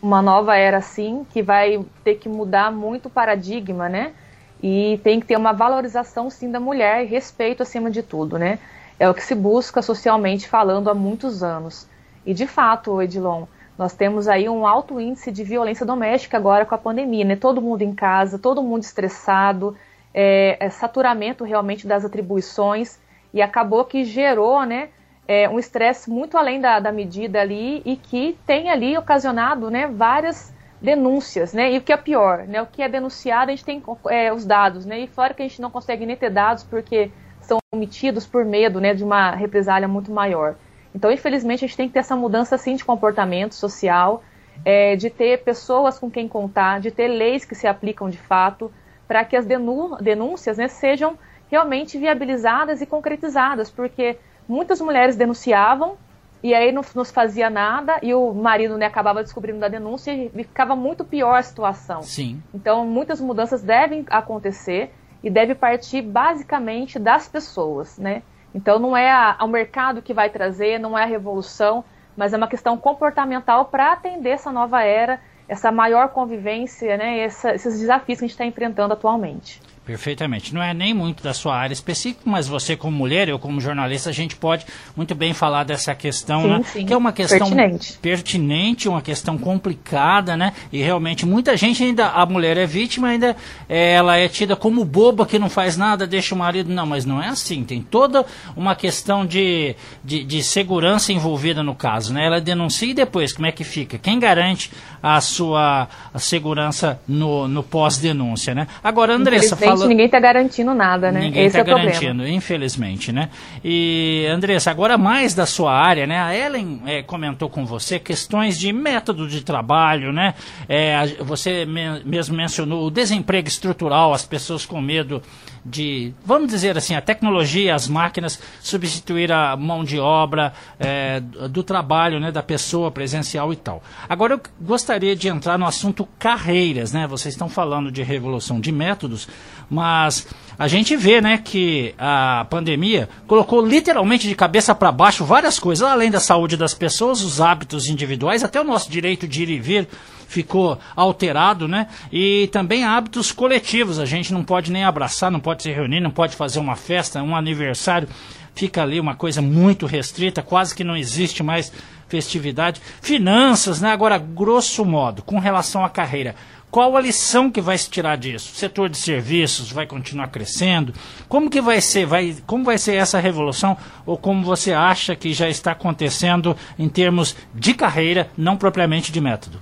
Uma 0.00 0.22
nova 0.22 0.56
era, 0.56 0.80
sim, 0.80 1.24
que 1.32 1.42
vai 1.42 1.84
ter 2.02 2.14
que 2.14 2.28
mudar 2.28 2.72
muito 2.72 3.06
o 3.06 3.10
paradigma, 3.10 3.88
né? 3.88 4.12
E 4.62 5.00
tem 5.02 5.18
que 5.18 5.26
ter 5.26 5.36
uma 5.36 5.52
valorização, 5.52 6.30
sim, 6.30 6.50
da 6.50 6.60
mulher 6.60 7.04
e 7.04 7.06
respeito 7.06 7.62
acima 7.62 7.90
de 7.90 8.02
tudo, 8.02 8.38
né? 8.38 8.58
é 9.02 9.08
o 9.08 9.14
que 9.14 9.22
se 9.24 9.34
busca 9.34 9.82
socialmente 9.82 10.48
falando 10.48 10.88
há 10.88 10.94
muitos 10.94 11.42
anos. 11.42 11.88
E 12.24 12.32
de 12.32 12.46
fato, 12.46 13.02
Edilon, 13.02 13.46
nós 13.76 13.94
temos 13.94 14.28
aí 14.28 14.48
um 14.48 14.64
alto 14.64 15.00
índice 15.00 15.32
de 15.32 15.42
violência 15.42 15.84
doméstica 15.84 16.36
agora 16.36 16.64
com 16.64 16.76
a 16.76 16.78
pandemia, 16.78 17.24
né? 17.24 17.34
Todo 17.34 17.60
mundo 17.60 17.82
em 17.82 17.92
casa, 17.92 18.38
todo 18.38 18.62
mundo 18.62 18.84
estressado, 18.84 19.76
é, 20.14 20.56
é 20.60 20.70
saturamento 20.70 21.42
realmente 21.42 21.84
das 21.84 22.04
atribuições 22.04 22.96
e 23.34 23.42
acabou 23.42 23.84
que 23.84 24.04
gerou, 24.04 24.64
né, 24.64 24.90
é, 25.26 25.48
um 25.48 25.58
estresse 25.58 26.08
muito 26.08 26.38
além 26.38 26.60
da, 26.60 26.78
da, 26.78 26.92
medida 26.92 27.40
ali 27.40 27.82
e 27.84 27.96
que 27.96 28.38
tem 28.46 28.70
ali 28.70 28.96
ocasionado, 28.96 29.68
né, 29.68 29.88
várias 29.88 30.52
denúncias, 30.82 31.52
né? 31.52 31.72
E 31.72 31.78
o 31.78 31.80
que 31.80 31.92
é 31.92 31.96
pior, 31.96 32.44
né? 32.46 32.60
O 32.60 32.66
que 32.66 32.82
é 32.82 32.88
denunciado 32.88 33.50
a 33.50 33.54
gente 33.54 33.64
tem 33.64 33.82
é, 34.10 34.32
os 34.32 34.44
dados, 34.44 34.84
né? 34.84 35.00
E 35.00 35.06
fora 35.06 35.32
que 35.32 35.42
a 35.42 35.46
gente 35.46 35.62
não 35.62 35.70
consegue 35.70 36.04
nem 36.04 36.16
ter 36.16 36.30
dados 36.30 36.64
porque 36.64 37.10
são 37.40 37.58
omitidos 37.72 38.26
por 38.26 38.44
medo 38.44 38.80
né, 38.80 38.92
de 38.92 39.04
uma 39.04 39.30
represália 39.30 39.86
muito 39.86 40.10
maior. 40.10 40.56
Então, 40.94 41.10
infelizmente, 41.10 41.64
a 41.64 41.68
gente 41.68 41.76
tem 41.76 41.88
que 41.88 41.94
ter 41.94 42.00
essa 42.00 42.16
mudança 42.16 42.56
assim 42.56 42.76
de 42.76 42.84
comportamento 42.84 43.54
social, 43.54 44.22
é, 44.64 44.96
de 44.96 45.08
ter 45.08 45.42
pessoas 45.42 45.98
com 45.98 46.10
quem 46.10 46.28
contar, 46.28 46.80
de 46.80 46.90
ter 46.90 47.08
leis 47.08 47.44
que 47.44 47.54
se 47.54 47.66
aplicam 47.66 48.10
de 48.10 48.18
fato, 48.18 48.70
para 49.08 49.24
que 49.24 49.36
as 49.36 49.46
denúncias 49.46 50.58
né, 50.58 50.68
sejam 50.68 51.18
realmente 51.50 51.98
viabilizadas 51.98 52.80
e 52.80 52.86
concretizadas, 52.86 53.70
porque 53.70 54.18
muitas 54.48 54.80
mulheres 54.80 55.16
denunciavam 55.16 55.96
e 56.42 56.54
aí 56.54 56.72
não 56.72 56.82
nos 56.94 57.10
fazia 57.10 57.48
nada 57.48 57.98
e 58.02 58.12
o 58.12 58.32
marido 58.34 58.76
né, 58.76 58.86
acabava 58.86 59.22
descobrindo 59.22 59.60
da 59.60 59.68
denúncia 59.68 60.12
e 60.12 60.28
ficava 60.30 60.74
muito 60.74 61.04
pior 61.04 61.36
a 61.36 61.42
situação. 61.42 62.02
Sim. 62.02 62.42
Então, 62.52 62.84
muitas 62.84 63.20
mudanças 63.20 63.62
devem 63.62 64.04
acontecer 64.10 64.92
e 65.22 65.30
deve 65.30 65.54
partir 65.54 66.02
basicamente 66.02 66.98
das 66.98 67.28
pessoas, 67.28 67.96
né? 67.96 68.22
Então 68.54 68.78
não 68.78 68.96
é 68.96 69.10
a, 69.10 69.38
o 69.42 69.46
mercado 69.46 70.02
que 70.02 70.12
vai 70.12 70.28
trazer, 70.28 70.78
não 70.78 70.98
é 70.98 71.04
a 71.04 71.06
revolução, 71.06 71.84
mas 72.16 72.32
é 72.34 72.36
uma 72.36 72.48
questão 72.48 72.76
comportamental 72.76 73.66
para 73.66 73.92
atender 73.92 74.30
essa 74.30 74.52
nova 74.52 74.82
era, 74.82 75.20
essa 75.48 75.70
maior 75.70 76.08
convivência, 76.08 76.96
né? 76.96 77.20
Essa, 77.20 77.54
esses 77.54 77.78
desafios 77.80 78.18
que 78.18 78.24
a 78.24 78.28
gente 78.28 78.34
está 78.34 78.44
enfrentando 78.44 78.92
atualmente. 78.92 79.60
Perfeitamente. 79.84 80.54
Não 80.54 80.62
é 80.62 80.72
nem 80.72 80.94
muito 80.94 81.24
da 81.24 81.34
sua 81.34 81.56
área 81.56 81.72
específica, 81.72 82.22
mas 82.24 82.46
você 82.46 82.76
como 82.76 82.96
mulher, 82.96 83.28
eu 83.28 83.36
como 83.36 83.60
jornalista, 83.60 84.10
a 84.10 84.12
gente 84.12 84.36
pode 84.36 84.64
muito 84.96 85.12
bem 85.12 85.34
falar 85.34 85.64
dessa 85.64 85.92
questão, 85.92 86.42
sim, 86.42 86.48
né? 86.48 86.62
Sim. 86.72 86.86
Que 86.86 86.92
é 86.92 86.96
uma 86.96 87.12
questão 87.12 87.50
pertinente. 87.50 87.98
pertinente, 88.00 88.88
uma 88.88 89.02
questão 89.02 89.36
complicada, 89.36 90.36
né? 90.36 90.52
E 90.72 90.80
realmente 90.80 91.26
muita 91.26 91.56
gente 91.56 91.82
ainda, 91.82 92.10
a 92.10 92.24
mulher 92.24 92.56
é 92.56 92.64
vítima, 92.64 93.08
ainda 93.08 93.36
é, 93.68 93.94
ela 93.94 94.16
é 94.16 94.28
tida 94.28 94.54
como 94.54 94.84
boba 94.84 95.26
que 95.26 95.36
não 95.36 95.50
faz 95.50 95.76
nada, 95.76 96.06
deixa 96.06 96.32
o 96.32 96.38
marido. 96.38 96.72
Não, 96.72 96.86
mas 96.86 97.04
não 97.04 97.20
é 97.20 97.28
assim. 97.28 97.64
Tem 97.64 97.82
toda 97.82 98.24
uma 98.56 98.76
questão 98.76 99.26
de, 99.26 99.74
de, 100.04 100.22
de 100.22 100.44
segurança 100.44 101.12
envolvida 101.12 101.60
no 101.60 101.74
caso, 101.74 102.14
né? 102.14 102.24
Ela 102.24 102.40
denuncia 102.40 102.88
e 102.88 102.94
depois, 102.94 103.32
como 103.32 103.46
é 103.46 103.52
que 103.52 103.64
fica? 103.64 103.98
Quem 103.98 104.20
garante 104.20 104.70
a 105.02 105.20
sua 105.20 105.88
segurança 106.18 107.00
no, 107.08 107.48
no 107.48 107.64
pós-denúncia, 107.64 108.54
né? 108.54 108.68
Agora, 108.84 109.12
Andressa, 109.12 109.56
fala... 109.56 109.71
ninguém 109.88 110.06
está 110.06 110.20
garantindo 110.20 110.74
nada, 110.74 111.10
né? 111.12 111.20
Ninguém 111.20 111.46
está 111.46 111.60
é 111.60 111.64
garantindo, 111.64 112.14
problema. 112.14 112.28
infelizmente, 112.28 113.12
né? 113.12 113.28
E, 113.64 114.26
Andressa, 114.30 114.70
agora 114.70 114.96
mais 114.96 115.34
da 115.34 115.46
sua 115.46 115.72
área, 115.72 116.06
né? 116.06 116.18
A 116.18 116.34
Ellen 116.34 116.82
é, 116.86 117.02
comentou 117.02 117.48
com 117.48 117.64
você 117.64 117.98
questões 117.98 118.58
de 118.58 118.72
método 118.72 119.28
de 119.28 119.42
trabalho, 119.42 120.12
né? 120.12 120.34
É, 120.68 121.06
você 121.20 121.64
me, 121.64 122.02
mesmo 122.04 122.36
mencionou 122.36 122.86
o 122.86 122.90
desemprego 122.90 123.48
estrutural, 123.48 124.12
as 124.12 124.24
pessoas 124.24 124.66
com 124.66 124.80
medo 124.80 125.22
de, 125.64 126.12
vamos 126.24 126.48
dizer 126.48 126.76
assim, 126.76 126.94
a 126.94 127.00
tecnologia, 127.00 127.74
as 127.74 127.86
máquinas 127.86 128.38
substituir 128.60 129.30
a 129.30 129.56
mão 129.56 129.84
de 129.84 129.98
obra 129.98 130.52
é, 130.78 131.20
do 131.20 131.62
trabalho, 131.62 132.18
né, 132.18 132.32
da 132.32 132.42
pessoa 132.42 132.90
presencial 132.90 133.52
e 133.52 133.56
tal. 133.56 133.82
Agora 134.08 134.34
eu 134.34 134.40
gostaria 134.60 135.14
de 135.14 135.28
entrar 135.28 135.58
no 135.58 135.66
assunto 135.66 136.08
carreiras, 136.18 136.92
né? 136.92 137.06
Vocês 137.06 137.34
estão 137.34 137.48
falando 137.48 137.90
de 137.90 138.02
revolução 138.02 138.60
de 138.60 138.72
métodos, 138.72 139.28
mas 139.70 140.26
a 140.62 140.68
gente 140.68 140.96
vê, 140.96 141.20
né, 141.20 141.38
que 141.38 141.92
a 141.98 142.46
pandemia 142.48 143.08
colocou 143.26 143.66
literalmente 143.66 144.28
de 144.28 144.34
cabeça 144.36 144.72
para 144.72 144.92
baixo 144.92 145.24
várias 145.24 145.58
coisas, 145.58 145.84
além 145.84 146.08
da 146.08 146.20
saúde 146.20 146.56
das 146.56 146.72
pessoas, 146.72 147.20
os 147.20 147.40
hábitos 147.40 147.88
individuais, 147.88 148.44
até 148.44 148.60
o 148.60 148.64
nosso 148.64 148.88
direito 148.88 149.26
de 149.26 149.42
ir 149.42 149.50
e 149.50 149.58
vir 149.58 149.88
ficou 150.28 150.78
alterado, 150.94 151.66
né? 151.66 151.88
E 152.12 152.48
também 152.52 152.84
hábitos 152.84 153.32
coletivos. 153.32 153.98
A 153.98 154.04
gente 154.04 154.32
não 154.32 154.44
pode 154.44 154.70
nem 154.70 154.84
abraçar, 154.84 155.32
não 155.32 155.40
pode 155.40 155.64
se 155.64 155.72
reunir, 155.72 155.98
não 155.98 156.12
pode 156.12 156.36
fazer 156.36 156.60
uma 156.60 156.76
festa, 156.76 157.20
um 157.20 157.34
aniversário. 157.34 158.06
Fica 158.54 158.84
ali 158.84 159.00
uma 159.00 159.16
coisa 159.16 159.42
muito 159.42 159.84
restrita, 159.84 160.44
quase 160.44 160.76
que 160.76 160.84
não 160.84 160.96
existe 160.96 161.42
mais 161.42 161.72
festividade. 162.06 162.80
Finanças, 163.00 163.80
né? 163.80 163.90
Agora, 163.90 164.16
grosso 164.16 164.84
modo, 164.84 165.22
com 165.22 165.40
relação 165.40 165.84
à 165.84 165.90
carreira. 165.90 166.36
Qual 166.72 166.96
a 166.96 167.00
lição 167.02 167.50
que 167.50 167.60
vai 167.60 167.76
se 167.76 167.90
tirar 167.90 168.16
disso? 168.16 168.50
O 168.50 168.56
setor 168.56 168.88
de 168.88 168.96
serviços 168.96 169.70
vai 169.70 169.86
continuar 169.86 170.28
crescendo? 170.28 170.94
Como 171.28 171.50
que 171.50 171.60
vai 171.60 171.82
ser? 171.82 172.06
Vai, 172.06 172.34
como 172.46 172.64
vai 172.64 172.78
ser 172.78 172.94
essa 172.94 173.20
revolução? 173.20 173.76
Ou 174.06 174.16
como 174.16 174.42
você 174.42 174.72
acha 174.72 175.14
que 175.14 175.34
já 175.34 175.50
está 175.50 175.72
acontecendo 175.72 176.56
em 176.78 176.88
termos 176.88 177.36
de 177.54 177.74
carreira, 177.74 178.30
não 178.38 178.56
propriamente 178.56 179.12
de 179.12 179.20
método? 179.20 179.60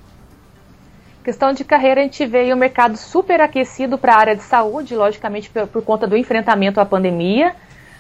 Questão 1.25 1.53
de 1.53 1.65
carreira, 1.65 2.01
a 2.01 2.05
gente 2.05 2.25
vê 2.25 2.53
o 2.53 2.57
mercado 2.57 2.97
super 2.97 3.41
aquecido 3.41 3.99
para 3.99 4.15
a 4.15 4.19
área 4.19 4.37
de 4.37 4.45
saúde, 4.45 4.95
logicamente 4.95 5.51
por, 5.51 5.67
por, 5.67 5.83
conta 5.83 6.07
do 6.07 6.17
enfrentamento 6.17 6.81
à 6.81 6.87
pandemia. 6.87 7.57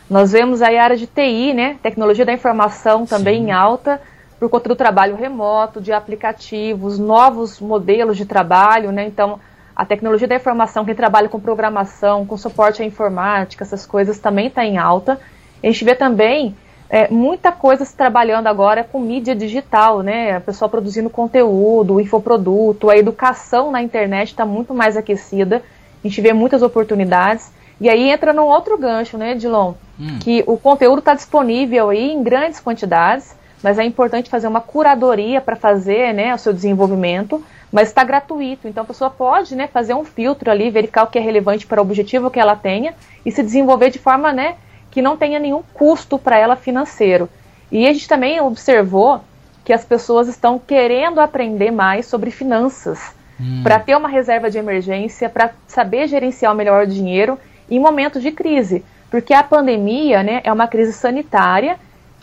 Nós 0.08 0.30
vemos 0.30 0.62
aí 0.62 0.78
a 0.78 0.84
área 0.84 0.96
de 0.96 1.08
TI, 1.08 1.52
né, 1.52 1.78
tecnologia 1.82 2.24
da 2.24 2.32
informação 2.32 3.04
também 3.04 3.40
Sim. 3.40 3.48
em 3.48 3.50
alta, 3.50 4.00
por 4.40 4.48
conta 4.48 4.70
do 4.70 4.74
trabalho 4.74 5.14
remoto, 5.14 5.80
de 5.80 5.92
aplicativos, 5.92 6.98
novos 6.98 7.60
modelos 7.60 8.16
de 8.16 8.24
trabalho, 8.24 8.90
né, 8.90 9.06
então 9.06 9.38
a 9.76 9.84
tecnologia 9.84 10.26
da 10.26 10.34
informação, 10.34 10.84
quem 10.84 10.94
trabalha 10.94 11.28
com 11.28 11.38
programação, 11.38 12.26
com 12.26 12.36
suporte 12.36 12.82
à 12.82 12.84
informática, 12.84 13.62
essas 13.62 13.86
coisas 13.86 14.18
também 14.18 14.48
está 14.48 14.64
em 14.64 14.76
alta. 14.76 15.18
A 15.62 15.66
gente 15.66 15.84
vê 15.84 15.94
também 15.94 16.54
é, 16.90 17.08
muita 17.08 17.52
coisa 17.52 17.84
se 17.84 17.96
trabalhando 17.96 18.46
agora 18.48 18.82
com 18.84 19.00
mídia 19.00 19.34
digital, 19.34 20.02
né? 20.02 20.36
A 20.36 20.40
pessoa 20.40 20.68
produzindo 20.68 21.08
conteúdo, 21.08 22.00
infoproduto, 22.00 22.90
a 22.90 22.96
educação 22.96 23.70
na 23.70 23.80
internet 23.80 24.30
está 24.30 24.44
muito 24.44 24.74
mais 24.74 24.96
aquecida. 24.96 25.62
A 26.04 26.08
gente 26.08 26.20
vê 26.20 26.32
muitas 26.32 26.62
oportunidades. 26.62 27.52
E 27.80 27.88
aí 27.88 28.10
entra 28.10 28.32
num 28.32 28.44
outro 28.44 28.76
gancho, 28.76 29.16
né, 29.16 29.34
Dilon? 29.34 29.74
Hum. 29.98 30.18
Que 30.20 30.44
o 30.46 30.58
conteúdo 30.58 30.98
está 30.98 31.14
disponível 31.14 31.90
aí 31.90 32.12
em 32.12 32.22
grandes 32.22 32.60
quantidades, 32.60 33.34
mas 33.62 33.78
é 33.78 33.84
importante 33.84 34.30
fazer 34.30 34.48
uma 34.48 34.60
curadoria 34.60 35.40
para 35.40 35.56
fazer 35.56 36.14
né, 36.14 36.34
o 36.34 36.38
seu 36.38 36.52
desenvolvimento, 36.52 37.44
mas 37.70 37.88
está 37.88 38.02
gratuito. 38.02 38.66
Então 38.66 38.82
a 38.82 38.86
pessoa 38.86 39.10
pode 39.10 39.54
né, 39.54 39.66
fazer 39.66 39.94
um 39.94 40.04
filtro 40.04 40.50
ali, 40.50 40.70
verificar 40.70 41.04
o 41.04 41.06
que 41.06 41.18
é 41.18 41.22
relevante 41.22 41.66
para 41.66 41.80
o 41.80 41.84
objetivo 41.84 42.30
que 42.30 42.40
ela 42.40 42.56
tenha 42.56 42.94
e 43.24 43.30
se 43.30 43.42
desenvolver 43.42 43.90
de 43.90 43.98
forma 43.98 44.32
né, 44.32 44.56
que 44.90 45.02
não 45.02 45.16
tenha 45.16 45.38
nenhum 45.38 45.62
custo 45.74 46.18
para 46.18 46.38
ela 46.38 46.56
financeiro. 46.56 47.28
E 47.70 47.86
a 47.86 47.92
gente 47.92 48.08
também 48.08 48.40
observou 48.40 49.20
que 49.64 49.72
as 49.72 49.84
pessoas 49.84 50.26
estão 50.26 50.58
querendo 50.58 51.20
aprender 51.20 51.70
mais 51.70 52.06
sobre 52.06 52.30
finanças, 52.30 53.12
hum. 53.38 53.60
para 53.62 53.78
ter 53.78 53.96
uma 53.96 54.08
reserva 54.08 54.50
de 54.50 54.58
emergência, 54.58 55.28
para 55.28 55.50
saber 55.68 56.08
gerenciar 56.08 56.54
melhor 56.54 56.84
o 56.84 56.88
dinheiro 56.88 57.38
em 57.70 57.78
momentos 57.78 58.22
de 58.22 58.32
crise, 58.32 58.84
porque 59.10 59.32
a 59.32 59.44
pandemia 59.44 60.22
né, 60.22 60.40
é 60.42 60.52
uma 60.52 60.66
crise 60.66 60.92
sanitária 60.92 61.78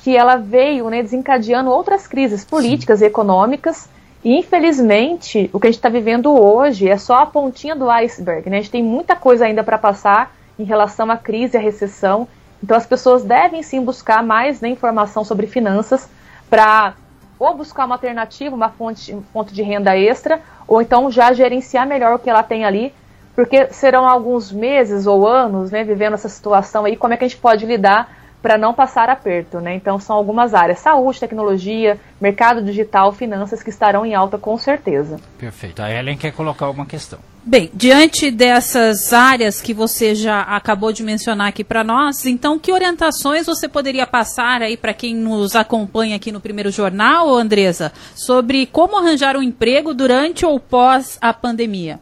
que 0.07 0.15
ela 0.15 0.37
veio 0.37 0.89
né, 0.89 1.03
desencadeando 1.03 1.69
outras 1.69 2.07
crises 2.07 2.45
políticas 2.45 2.99
Sim. 2.99 3.03
e 3.03 3.07
econômicas, 3.09 3.89
e 4.23 4.37
infelizmente 4.37 5.49
o 5.51 5.59
que 5.59 5.67
a 5.67 5.69
gente 5.69 5.79
está 5.79 5.89
vivendo 5.89 6.31
hoje 6.31 6.87
é 6.87 6.97
só 6.97 7.15
a 7.15 7.25
pontinha 7.25 7.75
do 7.75 7.89
iceberg. 7.89 8.49
Né? 8.49 8.59
A 8.59 8.61
gente 8.61 8.71
tem 8.71 8.81
muita 8.81 9.17
coisa 9.17 9.43
ainda 9.43 9.65
para 9.65 9.77
passar 9.77 10.33
em 10.57 10.63
relação 10.63 11.11
à 11.11 11.17
crise 11.17 11.57
à 11.57 11.59
recessão, 11.59 12.25
então 12.63 12.77
as 12.77 12.85
pessoas 12.85 13.25
devem 13.25 13.61
sim 13.61 13.83
buscar 13.83 14.23
mais 14.23 14.61
né, 14.61 14.69
informação 14.69 15.25
sobre 15.25 15.45
finanças 15.45 16.07
para 16.49 16.93
ou 17.37 17.53
buscar 17.53 17.85
uma 17.85 17.95
alternativa, 17.95 18.55
uma 18.55 18.69
fonte, 18.69 19.13
fonte 19.33 19.53
de 19.53 19.61
renda 19.61 19.97
extra, 19.97 20.39
ou 20.65 20.81
então 20.81 21.11
já 21.11 21.33
gerenciar 21.33 21.85
melhor 21.85 22.15
o 22.15 22.19
que 22.19 22.29
ela 22.29 22.43
tem 22.43 22.63
ali 22.63 22.93
porque 23.35 23.67
serão 23.73 24.07
alguns 24.07 24.53
meses 24.53 25.05
ou 25.05 25.27
anos, 25.27 25.69
né, 25.69 25.83
vivendo 25.83 26.13
essa 26.13 26.29
situação 26.29 26.85
aí, 26.85 26.95
como 26.95 27.13
é 27.13 27.17
que 27.17 27.25
a 27.25 27.27
gente 27.27 27.39
pode 27.39 27.65
lidar 27.65 28.09
para 28.47 28.57
não 28.57 28.73
passar 28.73 29.09
aperto, 29.09 29.59
né? 29.59 29.75
Então 29.75 29.99
são 29.99 30.15
algumas 30.15 30.53
áreas: 30.53 30.79
saúde, 30.79 31.19
tecnologia, 31.19 31.99
mercado 32.19 32.63
digital, 32.63 33.11
finanças 33.11 33.61
que 33.61 33.69
estarão 33.69 34.05
em 34.05 34.15
alta 34.15 34.37
com 34.37 34.57
certeza. 34.57 35.19
Perfeito. 35.37 35.81
A 35.81 35.91
Ellen 35.91 36.15
quer 36.15 36.31
colocar 36.31 36.69
uma 36.69 36.85
questão. 36.85 37.19
Bem, 37.43 37.69
diante 37.73 38.31
dessas 38.31 39.11
áreas 39.11 39.59
que 39.59 39.73
você 39.73 40.15
já 40.15 40.43
acabou 40.43 40.93
de 40.93 41.03
mencionar 41.03 41.49
aqui 41.49 41.61
para 41.61 41.83
nós, 41.83 42.25
então 42.25 42.57
que 42.57 42.71
orientações 42.71 43.45
você 43.45 43.67
poderia 43.67 44.07
passar 44.07 44.61
aí 44.61 44.77
para 44.77 44.93
quem 44.93 45.13
nos 45.13 45.53
acompanha 45.53 46.15
aqui 46.15 46.31
no 46.31 46.39
primeiro 46.39 46.71
jornal, 46.71 47.35
Andresa, 47.35 47.91
sobre 48.15 48.65
como 48.65 48.97
arranjar 48.97 49.35
um 49.35 49.43
emprego 49.43 49.93
durante 49.93 50.45
ou 50.45 50.57
pós 50.57 51.17
a 51.19 51.33
pandemia? 51.33 51.99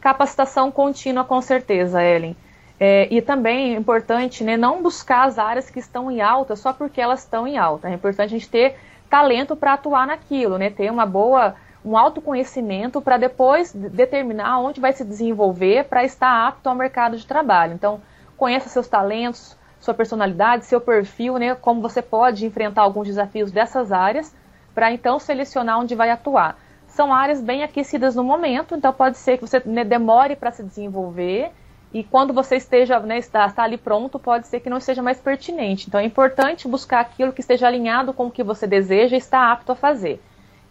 Capacitação 0.00 0.70
contínua, 0.70 1.22
com 1.22 1.42
certeza, 1.42 2.02
Ellen. 2.02 2.34
É, 2.78 3.06
e 3.10 3.22
também 3.22 3.74
é 3.74 3.78
importante 3.78 4.42
né, 4.42 4.56
não 4.56 4.82
buscar 4.82 5.26
as 5.26 5.38
áreas 5.38 5.70
que 5.70 5.78
estão 5.78 6.10
em 6.10 6.20
alta 6.20 6.56
só 6.56 6.72
porque 6.72 7.00
elas 7.00 7.20
estão 7.20 7.46
em 7.46 7.56
alta. 7.56 7.88
É 7.88 7.94
importante 7.94 8.34
a 8.34 8.38
gente 8.38 8.48
ter 8.48 8.76
talento 9.08 9.54
para 9.54 9.74
atuar 9.74 10.06
naquilo, 10.06 10.58
né, 10.58 10.70
ter 10.70 10.90
uma 10.90 11.06
boa, 11.06 11.54
um 11.84 11.96
autoconhecimento 11.96 13.00
para 13.00 13.16
depois 13.16 13.72
determinar 13.72 14.58
onde 14.58 14.80
vai 14.80 14.92
se 14.92 15.04
desenvolver 15.04 15.84
para 15.84 16.04
estar 16.04 16.48
apto 16.48 16.68
ao 16.68 16.74
mercado 16.74 17.16
de 17.16 17.26
trabalho. 17.26 17.74
Então, 17.74 18.00
conheça 18.36 18.68
seus 18.68 18.88
talentos, 18.88 19.56
sua 19.78 19.94
personalidade, 19.94 20.64
seu 20.64 20.80
perfil, 20.80 21.38
né, 21.38 21.54
como 21.54 21.80
você 21.80 22.02
pode 22.02 22.44
enfrentar 22.44 22.82
alguns 22.82 23.06
desafios 23.06 23.52
dessas 23.52 23.92
áreas 23.92 24.34
para 24.74 24.90
então 24.90 25.20
selecionar 25.20 25.78
onde 25.78 25.94
vai 25.94 26.10
atuar 26.10 26.58
são 26.94 27.12
áreas 27.12 27.40
bem 27.42 27.64
aquecidas 27.64 28.14
no 28.14 28.22
momento, 28.22 28.76
então 28.76 28.92
pode 28.92 29.18
ser 29.18 29.36
que 29.36 29.46
você 29.46 29.60
né, 29.66 29.82
demore 29.82 30.36
para 30.36 30.52
se 30.52 30.62
desenvolver 30.62 31.50
e 31.94 32.02
quando 32.02 32.32
você 32.32 32.56
esteja, 32.56 32.98
né, 32.98 33.18
está, 33.18 33.46
está, 33.46 33.62
ali 33.62 33.78
pronto, 33.78 34.18
pode 34.18 34.48
ser 34.48 34.58
que 34.58 34.68
não 34.68 34.80
seja 34.80 35.00
mais 35.00 35.20
pertinente. 35.20 35.86
Então 35.86 36.00
é 36.00 36.04
importante 36.04 36.66
buscar 36.66 36.98
aquilo 36.98 37.32
que 37.32 37.40
esteja 37.40 37.68
alinhado 37.68 38.12
com 38.12 38.26
o 38.26 38.30
que 38.32 38.42
você 38.42 38.66
deseja 38.66 39.14
e 39.14 39.18
está 39.20 39.52
apto 39.52 39.70
a 39.70 39.76
fazer. 39.76 40.20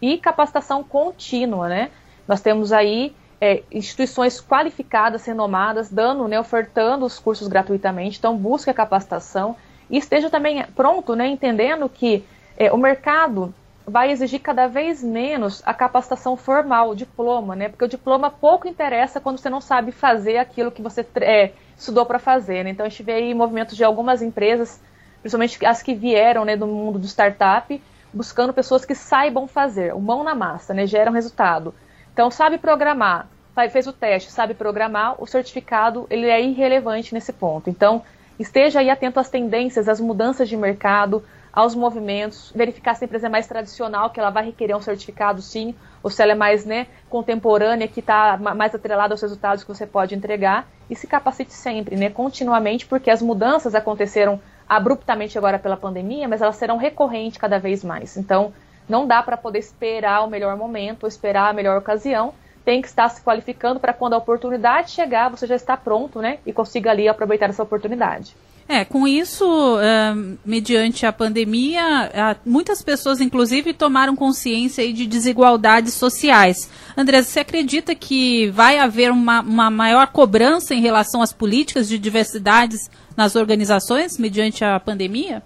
E 0.02 0.18
capacitação 0.18 0.84
contínua, 0.84 1.66
né? 1.66 1.90
Nós 2.28 2.42
temos 2.42 2.74
aí 2.74 3.16
é, 3.40 3.62
instituições 3.72 4.38
qualificadas, 4.38 5.24
renomadas, 5.24 5.90
dando, 5.90 6.28
né, 6.28 6.38
ofertando 6.38 7.06
os 7.06 7.18
cursos 7.18 7.48
gratuitamente. 7.48 8.18
Então 8.18 8.36
busque 8.36 8.68
a 8.68 8.74
capacitação 8.74 9.56
e 9.88 9.96
esteja 9.96 10.28
também 10.28 10.62
pronto, 10.76 11.16
né, 11.16 11.26
entendendo 11.26 11.88
que 11.88 12.22
é, 12.54 12.70
o 12.70 12.76
mercado 12.76 13.54
vai 13.86 14.10
exigir 14.10 14.40
cada 14.40 14.66
vez 14.66 15.02
menos 15.02 15.62
a 15.64 15.74
capacitação 15.74 16.36
formal, 16.36 16.90
o 16.90 16.96
diploma, 16.96 17.54
né? 17.54 17.68
Porque 17.68 17.84
o 17.84 17.88
diploma 17.88 18.30
pouco 18.30 18.66
interessa 18.66 19.20
quando 19.20 19.38
você 19.38 19.50
não 19.50 19.60
sabe 19.60 19.92
fazer 19.92 20.38
aquilo 20.38 20.70
que 20.70 20.80
você 20.80 21.06
é, 21.16 21.52
estudou 21.76 22.06
para 22.06 22.18
fazer. 22.18 22.64
Né? 22.64 22.70
Então 22.70 22.86
a 22.86 22.88
gente 22.88 23.02
vê 23.02 23.12
aí 23.12 23.34
movimentos 23.34 23.76
de 23.76 23.84
algumas 23.84 24.22
empresas, 24.22 24.80
principalmente 25.20 25.64
as 25.66 25.82
que 25.82 25.94
vieram 25.94 26.44
né, 26.44 26.56
do 26.56 26.66
mundo 26.66 26.98
do 26.98 27.06
startup, 27.06 27.82
buscando 28.12 28.52
pessoas 28.54 28.84
que 28.84 28.94
saibam 28.94 29.46
fazer, 29.46 29.94
o 29.94 30.00
mão 30.00 30.24
na 30.24 30.34
massa, 30.34 30.72
né? 30.72 30.86
Geram 30.86 31.12
resultado. 31.12 31.74
Então 32.12 32.30
sabe 32.30 32.58
programar, 32.58 33.28
fez 33.70 33.86
o 33.86 33.92
teste, 33.92 34.30
sabe 34.30 34.54
programar, 34.54 35.20
o 35.20 35.26
certificado 35.26 36.06
ele 36.08 36.28
é 36.28 36.40
irrelevante 36.40 37.12
nesse 37.12 37.32
ponto. 37.32 37.68
Então 37.68 38.02
esteja 38.38 38.80
aí 38.80 38.88
atento 38.88 39.20
às 39.20 39.28
tendências, 39.28 39.88
às 39.88 40.00
mudanças 40.00 40.48
de 40.48 40.56
mercado, 40.56 41.22
aos 41.54 41.74
movimentos, 41.74 42.50
verificar 42.54 42.94
se 42.94 43.04
a 43.04 43.06
empresa 43.06 43.26
é 43.26 43.30
mais 43.30 43.46
tradicional, 43.46 44.10
que 44.10 44.18
ela 44.18 44.30
vai 44.30 44.44
requerer 44.44 44.76
um 44.76 44.80
certificado 44.82 45.40
sim, 45.40 45.74
ou 46.02 46.10
se 46.10 46.20
ela 46.20 46.32
é 46.32 46.34
mais 46.34 46.64
né, 46.64 46.88
contemporânea, 47.08 47.86
que 47.86 48.00
está 48.00 48.36
mais 48.36 48.74
atrelada 48.74 49.14
aos 49.14 49.22
resultados 49.22 49.62
que 49.62 49.72
você 49.72 49.86
pode 49.86 50.16
entregar, 50.16 50.66
e 50.90 50.96
se 50.96 51.06
capacite 51.06 51.52
sempre, 51.52 51.94
né, 51.96 52.10
continuamente, 52.10 52.86
porque 52.86 53.08
as 53.08 53.22
mudanças 53.22 53.74
aconteceram 53.74 54.40
abruptamente 54.68 55.38
agora 55.38 55.58
pela 55.58 55.76
pandemia, 55.76 56.26
mas 56.26 56.42
elas 56.42 56.56
serão 56.56 56.76
recorrentes 56.76 57.38
cada 57.38 57.58
vez 57.58 57.84
mais. 57.84 58.16
Então, 58.16 58.52
não 58.88 59.06
dá 59.06 59.22
para 59.22 59.36
poder 59.36 59.60
esperar 59.60 60.24
o 60.24 60.28
melhor 60.28 60.56
momento, 60.56 61.04
ou 61.04 61.08
esperar 61.08 61.50
a 61.50 61.52
melhor 61.52 61.78
ocasião, 61.78 62.34
tem 62.64 62.82
que 62.82 62.88
estar 62.88 63.08
se 63.10 63.22
qualificando 63.22 63.78
para 63.78 63.92
quando 63.92 64.14
a 64.14 64.18
oportunidade 64.18 64.90
chegar, 64.90 65.30
você 65.30 65.46
já 65.46 65.54
está 65.54 65.76
pronto, 65.76 66.20
né, 66.20 66.38
e 66.44 66.52
consiga 66.52 66.90
ali 66.90 67.08
aproveitar 67.08 67.48
essa 67.48 67.62
oportunidade. 67.62 68.34
É, 68.66 68.82
com 68.82 69.06
isso, 69.06 69.44
uh, 69.76 70.38
mediante 70.44 71.04
a 71.04 71.12
pandemia, 71.12 72.10
uh, 72.10 72.40
muitas 72.48 72.80
pessoas, 72.80 73.20
inclusive, 73.20 73.74
tomaram 73.74 74.16
consciência 74.16 74.90
de 74.90 75.06
desigualdades 75.06 75.92
sociais. 75.92 76.70
André, 76.96 77.22
você 77.22 77.40
acredita 77.40 77.94
que 77.94 78.48
vai 78.50 78.78
haver 78.78 79.12
uma, 79.12 79.42
uma 79.42 79.70
maior 79.70 80.06
cobrança 80.06 80.74
em 80.74 80.80
relação 80.80 81.20
às 81.20 81.30
políticas 81.30 81.88
de 81.88 81.98
diversidades 81.98 82.88
nas 83.14 83.36
organizações 83.36 84.18
mediante 84.18 84.64
a 84.64 84.80
pandemia? 84.80 85.42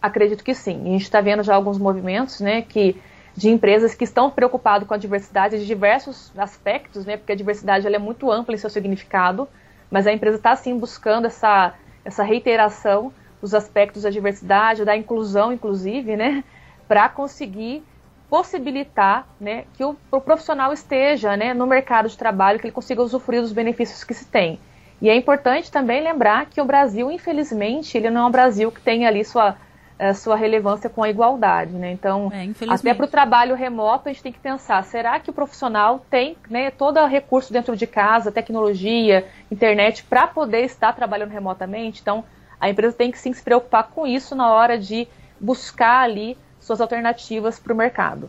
Acredito 0.00 0.44
que 0.44 0.54
sim. 0.54 0.78
A 0.82 0.90
gente 0.90 1.02
está 1.02 1.22
vendo 1.22 1.42
já 1.42 1.54
alguns 1.54 1.78
movimentos, 1.78 2.40
né, 2.40 2.60
que 2.60 2.96
de 3.34 3.48
empresas 3.48 3.94
que 3.94 4.04
estão 4.04 4.30
preocupadas 4.30 4.86
com 4.86 4.92
a 4.92 4.98
diversidade 4.98 5.58
de 5.58 5.66
diversos 5.66 6.30
aspectos, 6.36 7.06
né, 7.06 7.16
porque 7.16 7.32
a 7.32 7.36
diversidade 7.36 7.86
ela 7.86 7.96
é 7.96 7.98
muito 7.98 8.30
ampla 8.30 8.54
em 8.54 8.58
seu 8.58 8.68
significado, 8.70 9.48
mas 9.90 10.06
a 10.06 10.12
empresa 10.12 10.36
está 10.36 10.54
sim 10.54 10.78
buscando 10.78 11.26
essa 11.26 11.74
essa 12.06 12.22
reiteração 12.22 13.12
dos 13.40 13.52
aspectos 13.52 14.02
da 14.04 14.10
diversidade, 14.10 14.84
da 14.84 14.96
inclusão, 14.96 15.52
inclusive, 15.52 16.16
né, 16.16 16.44
para 16.86 17.08
conseguir 17.08 17.84
possibilitar 18.30 19.26
né, 19.40 19.64
que 19.74 19.84
o, 19.84 19.96
o, 20.10 20.20
profissional 20.20 20.72
esteja 20.72 21.36
né, 21.36 21.52
no 21.52 21.66
mercado 21.66 22.08
de 22.08 22.16
trabalho, 22.16 22.58
que 22.58 22.66
ele 22.66 22.72
consiga 22.72 23.02
usufruir 23.02 23.40
dos 23.40 23.52
benefícios 23.52 24.04
que 24.04 24.14
se 24.14 24.26
tem. 24.26 24.58
E 25.02 25.10
é 25.10 25.14
importante 25.14 25.70
também 25.70 26.02
lembrar 26.02 26.46
que 26.46 26.60
o 26.60 26.64
Brasil, 26.64 27.10
infelizmente, 27.10 27.98
ele 27.98 28.08
não 28.08 28.22
é 28.22 28.26
um 28.26 28.30
Brasil 28.30 28.72
que 28.72 28.80
tem 28.80 29.06
ali 29.06 29.24
sua 29.24 29.56
a 29.98 30.12
sua 30.12 30.36
relevância 30.36 30.90
com 30.90 31.02
a 31.02 31.08
igualdade, 31.08 31.72
né? 31.72 31.90
Então, 31.90 32.30
é, 32.32 32.48
até 32.68 32.92
para 32.92 33.06
o 33.06 33.08
trabalho 33.08 33.54
remoto, 33.54 34.08
a 34.08 34.12
gente 34.12 34.22
tem 34.22 34.32
que 34.32 34.38
pensar, 34.38 34.84
será 34.84 35.18
que 35.18 35.30
o 35.30 35.32
profissional 35.32 36.04
tem 36.10 36.36
né, 36.50 36.70
todo 36.70 37.00
o 37.00 37.06
recurso 37.06 37.52
dentro 37.52 37.74
de 37.74 37.86
casa, 37.86 38.30
tecnologia, 38.30 39.26
internet, 39.50 40.04
para 40.04 40.26
poder 40.26 40.64
estar 40.64 40.92
trabalhando 40.92 41.30
remotamente? 41.30 42.00
Então, 42.02 42.24
a 42.60 42.68
empresa 42.68 42.94
tem 42.94 43.10
que 43.10 43.18
sim 43.18 43.32
se 43.32 43.42
preocupar 43.42 43.84
com 43.84 44.06
isso 44.06 44.34
na 44.34 44.52
hora 44.52 44.78
de 44.78 45.08
buscar 45.40 46.00
ali 46.00 46.36
suas 46.60 46.80
alternativas 46.80 47.58
para 47.58 47.72
o 47.72 47.76
mercado. 47.76 48.28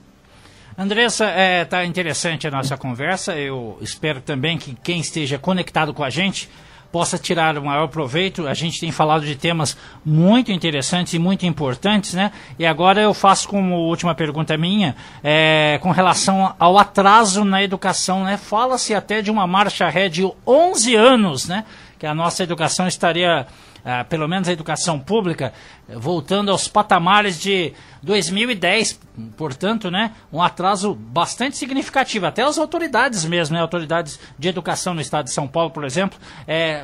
Andressa, 0.77 1.25
está 1.25 1.39
é, 1.39 1.65
tá 1.65 1.85
interessante 1.85 2.47
a 2.47 2.51
nossa 2.51 2.77
conversa. 2.77 3.35
Eu 3.35 3.77
espero 3.81 4.21
também 4.21 4.57
que 4.57 4.75
quem 4.75 4.99
esteja 4.99 5.39
conectado 5.39 5.93
com 5.93 6.03
a 6.03 6.09
gente 6.09 6.49
possa 6.91 7.17
tirar 7.17 7.57
o 7.57 7.65
maior 7.65 7.87
proveito. 7.87 8.47
A 8.47 8.53
gente 8.53 8.79
tem 8.79 8.91
falado 8.91 9.25
de 9.25 9.35
temas 9.35 9.77
muito 10.05 10.51
interessantes 10.51 11.13
e 11.13 11.19
muito 11.19 11.45
importantes, 11.45 12.13
né? 12.13 12.31
E 12.57 12.65
agora 12.65 13.01
eu 13.01 13.13
faço 13.13 13.47
como 13.47 13.75
última 13.75 14.15
pergunta 14.15 14.57
minha, 14.57 14.95
é, 15.23 15.79
com 15.81 15.91
relação 15.91 16.55
ao 16.59 16.77
atraso 16.77 17.43
na 17.43 17.63
educação, 17.63 18.23
né? 18.23 18.37
Fala-se 18.37 18.93
até 18.93 19.21
de 19.21 19.29
uma 19.29 19.45
marcha 19.45 19.87
ré 19.89 20.09
de 20.09 20.29
11 20.45 20.95
anos, 20.95 21.47
né? 21.47 21.65
Que 21.99 22.05
a 22.05 22.13
nossa 22.13 22.43
educação 22.43 22.87
estaria 22.87 23.47
ah, 23.89 24.03
pelo 24.03 24.27
menos 24.27 24.49
a 24.49 24.51
educação 24.51 24.99
pública, 24.99 25.53
voltando 25.87 26.51
aos 26.51 26.67
patamares 26.67 27.39
de 27.39 27.71
2010, 28.03 28.99
portanto, 29.37 29.89
né, 29.89 30.11
um 30.29 30.41
atraso 30.41 30.93
bastante 30.93 31.55
significativo. 31.55 32.25
Até 32.25 32.41
as 32.41 32.57
autoridades 32.57 33.23
mesmo, 33.23 33.55
né, 33.55 33.61
autoridades 33.61 34.19
de 34.37 34.49
educação 34.49 34.93
no 34.93 34.99
estado 34.99 35.27
de 35.27 35.33
São 35.33 35.47
Paulo, 35.47 35.71
por 35.71 35.85
exemplo, 35.85 36.19
é, 36.45 36.83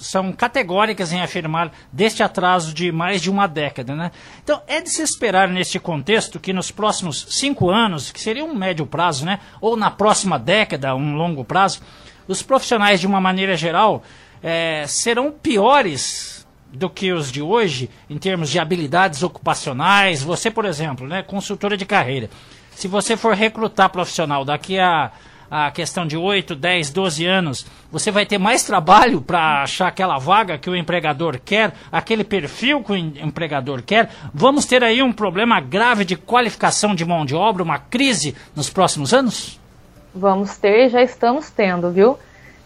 são 0.00 0.32
categóricas 0.32 1.12
em 1.12 1.20
afirmar 1.20 1.70
deste 1.92 2.20
atraso 2.20 2.74
de 2.74 2.90
mais 2.90 3.22
de 3.22 3.30
uma 3.30 3.46
década. 3.46 3.94
Né? 3.94 4.10
Então, 4.42 4.60
é 4.66 4.80
de 4.80 4.90
se 4.90 5.02
esperar 5.02 5.48
neste 5.48 5.78
contexto 5.78 6.40
que 6.40 6.52
nos 6.52 6.72
próximos 6.72 7.26
cinco 7.30 7.70
anos, 7.70 8.10
que 8.10 8.20
seria 8.20 8.44
um 8.44 8.56
médio 8.56 8.84
prazo, 8.84 9.24
né? 9.24 9.38
ou 9.60 9.76
na 9.76 9.88
próxima 9.88 10.36
década, 10.36 10.96
um 10.96 11.14
longo 11.14 11.44
prazo, 11.44 11.80
os 12.26 12.42
profissionais, 12.42 12.98
de 12.98 13.06
uma 13.06 13.20
maneira 13.20 13.56
geral, 13.56 14.02
é, 14.42 14.84
serão 14.88 15.30
piores 15.30 16.39
do 16.72 16.88
que 16.88 17.12
os 17.12 17.30
de 17.30 17.42
hoje 17.42 17.90
em 18.08 18.18
termos 18.18 18.50
de 18.50 18.58
habilidades 18.58 19.22
ocupacionais. 19.22 20.22
Você, 20.22 20.50
por 20.50 20.64
exemplo, 20.64 21.06
né, 21.06 21.22
consultora 21.22 21.76
de 21.76 21.84
carreira, 21.84 22.30
se 22.74 22.88
você 22.88 23.16
for 23.16 23.34
recrutar 23.34 23.90
profissional 23.90 24.44
daqui 24.44 24.78
a 24.78 25.12
a 25.50 25.70
questão 25.72 26.06
de 26.06 26.16
8, 26.16 26.54
10, 26.54 26.90
12 26.90 27.26
anos, 27.26 27.66
você 27.90 28.12
vai 28.12 28.24
ter 28.24 28.38
mais 28.38 28.62
trabalho 28.62 29.20
para 29.20 29.64
achar 29.64 29.88
aquela 29.88 30.16
vaga 30.16 30.56
que 30.56 30.70
o 30.70 30.76
empregador 30.76 31.40
quer, 31.44 31.72
aquele 31.90 32.22
perfil 32.22 32.84
que 32.84 32.92
o 32.92 32.96
empregador 32.96 33.82
quer. 33.82 34.08
Vamos 34.32 34.64
ter 34.64 34.84
aí 34.84 35.02
um 35.02 35.12
problema 35.12 35.60
grave 35.60 36.04
de 36.04 36.14
qualificação 36.14 36.94
de 36.94 37.04
mão 37.04 37.26
de 37.26 37.34
obra, 37.34 37.64
uma 37.64 37.78
crise 37.78 38.36
nos 38.54 38.70
próximos 38.70 39.12
anos? 39.12 39.58
Vamos 40.14 40.56
ter, 40.56 40.88
já 40.88 41.02
estamos 41.02 41.50
tendo, 41.50 41.90
viu? 41.90 42.16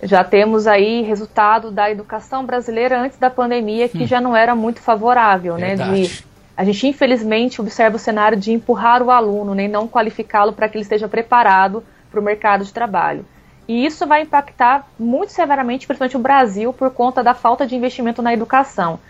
Já 0.04 0.22
temos 0.22 0.66
aí 0.66 1.02
resultado 1.02 1.70
da 1.70 1.90
educação 1.90 2.44
brasileira 2.44 3.00
antes 3.00 3.18
da 3.18 3.30
pandemia, 3.30 3.88
que 3.88 4.04
hum. 4.04 4.06
já 4.06 4.20
não 4.20 4.36
era 4.36 4.54
muito 4.54 4.80
favorável, 4.80 5.56
Verdade. 5.56 5.90
né? 5.90 6.02
De, 6.02 6.24
a 6.56 6.64
gente, 6.64 6.86
infelizmente, 6.86 7.60
observa 7.60 7.96
o 7.96 7.98
cenário 7.98 8.38
de 8.38 8.52
empurrar 8.52 9.02
o 9.02 9.10
aluno, 9.10 9.54
né, 9.54 9.64
e 9.64 9.68
não 9.68 9.88
qualificá-lo 9.88 10.52
para 10.52 10.68
que 10.68 10.76
ele 10.76 10.82
esteja 10.82 11.08
preparado 11.08 11.82
para 12.10 12.20
o 12.20 12.22
mercado 12.22 12.64
de 12.64 12.72
trabalho. 12.72 13.24
E 13.66 13.84
isso 13.84 14.06
vai 14.06 14.22
impactar 14.22 14.86
muito 14.98 15.32
severamente, 15.32 15.86
principalmente 15.86 16.16
o 16.16 16.20
Brasil, 16.20 16.72
por 16.72 16.90
conta 16.90 17.24
da 17.24 17.34
falta 17.34 17.66
de 17.66 17.74
investimento 17.74 18.22
na 18.22 18.32
educação. 18.32 19.00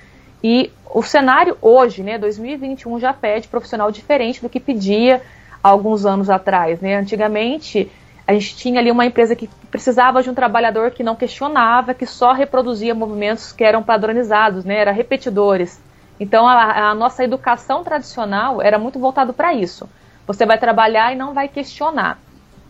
E 0.42 0.70
o 0.94 1.02
cenário 1.02 1.56
hoje, 1.60 2.02
né, 2.02 2.16
2021, 2.18 3.00
já 3.00 3.12
pede 3.12 3.48
profissional 3.48 3.90
diferente 3.90 4.40
do 4.40 4.48
que 4.48 4.60
pedia 4.60 5.20
alguns 5.62 6.06
anos 6.06 6.30
atrás. 6.30 6.80
Né? 6.80 6.96
Antigamente, 6.96 7.90
a 8.26 8.32
gente 8.32 8.56
tinha 8.56 8.80
ali 8.80 8.90
uma 8.90 9.04
empresa 9.04 9.36
que 9.36 9.48
precisava 9.70 10.22
de 10.22 10.30
um 10.30 10.34
trabalhador 10.34 10.90
que 10.90 11.02
não 11.02 11.14
questionava, 11.14 11.92
que 11.92 12.06
só 12.06 12.32
reproduzia 12.32 12.94
movimentos 12.94 13.52
que 13.52 13.62
eram 13.62 13.82
padronizados, 13.82 14.64
né, 14.64 14.78
era 14.78 14.92
repetidores. 14.92 15.80
Então, 16.18 16.46
a, 16.46 16.90
a 16.90 16.94
nossa 16.94 17.22
educação 17.22 17.84
tradicional 17.84 18.62
era 18.62 18.78
muito 18.78 18.98
voltado 18.98 19.32
para 19.32 19.52
isso. 19.52 19.88
Você 20.26 20.46
vai 20.46 20.58
trabalhar 20.58 21.12
e 21.12 21.16
não 21.16 21.34
vai 21.34 21.48
questionar. 21.48 22.18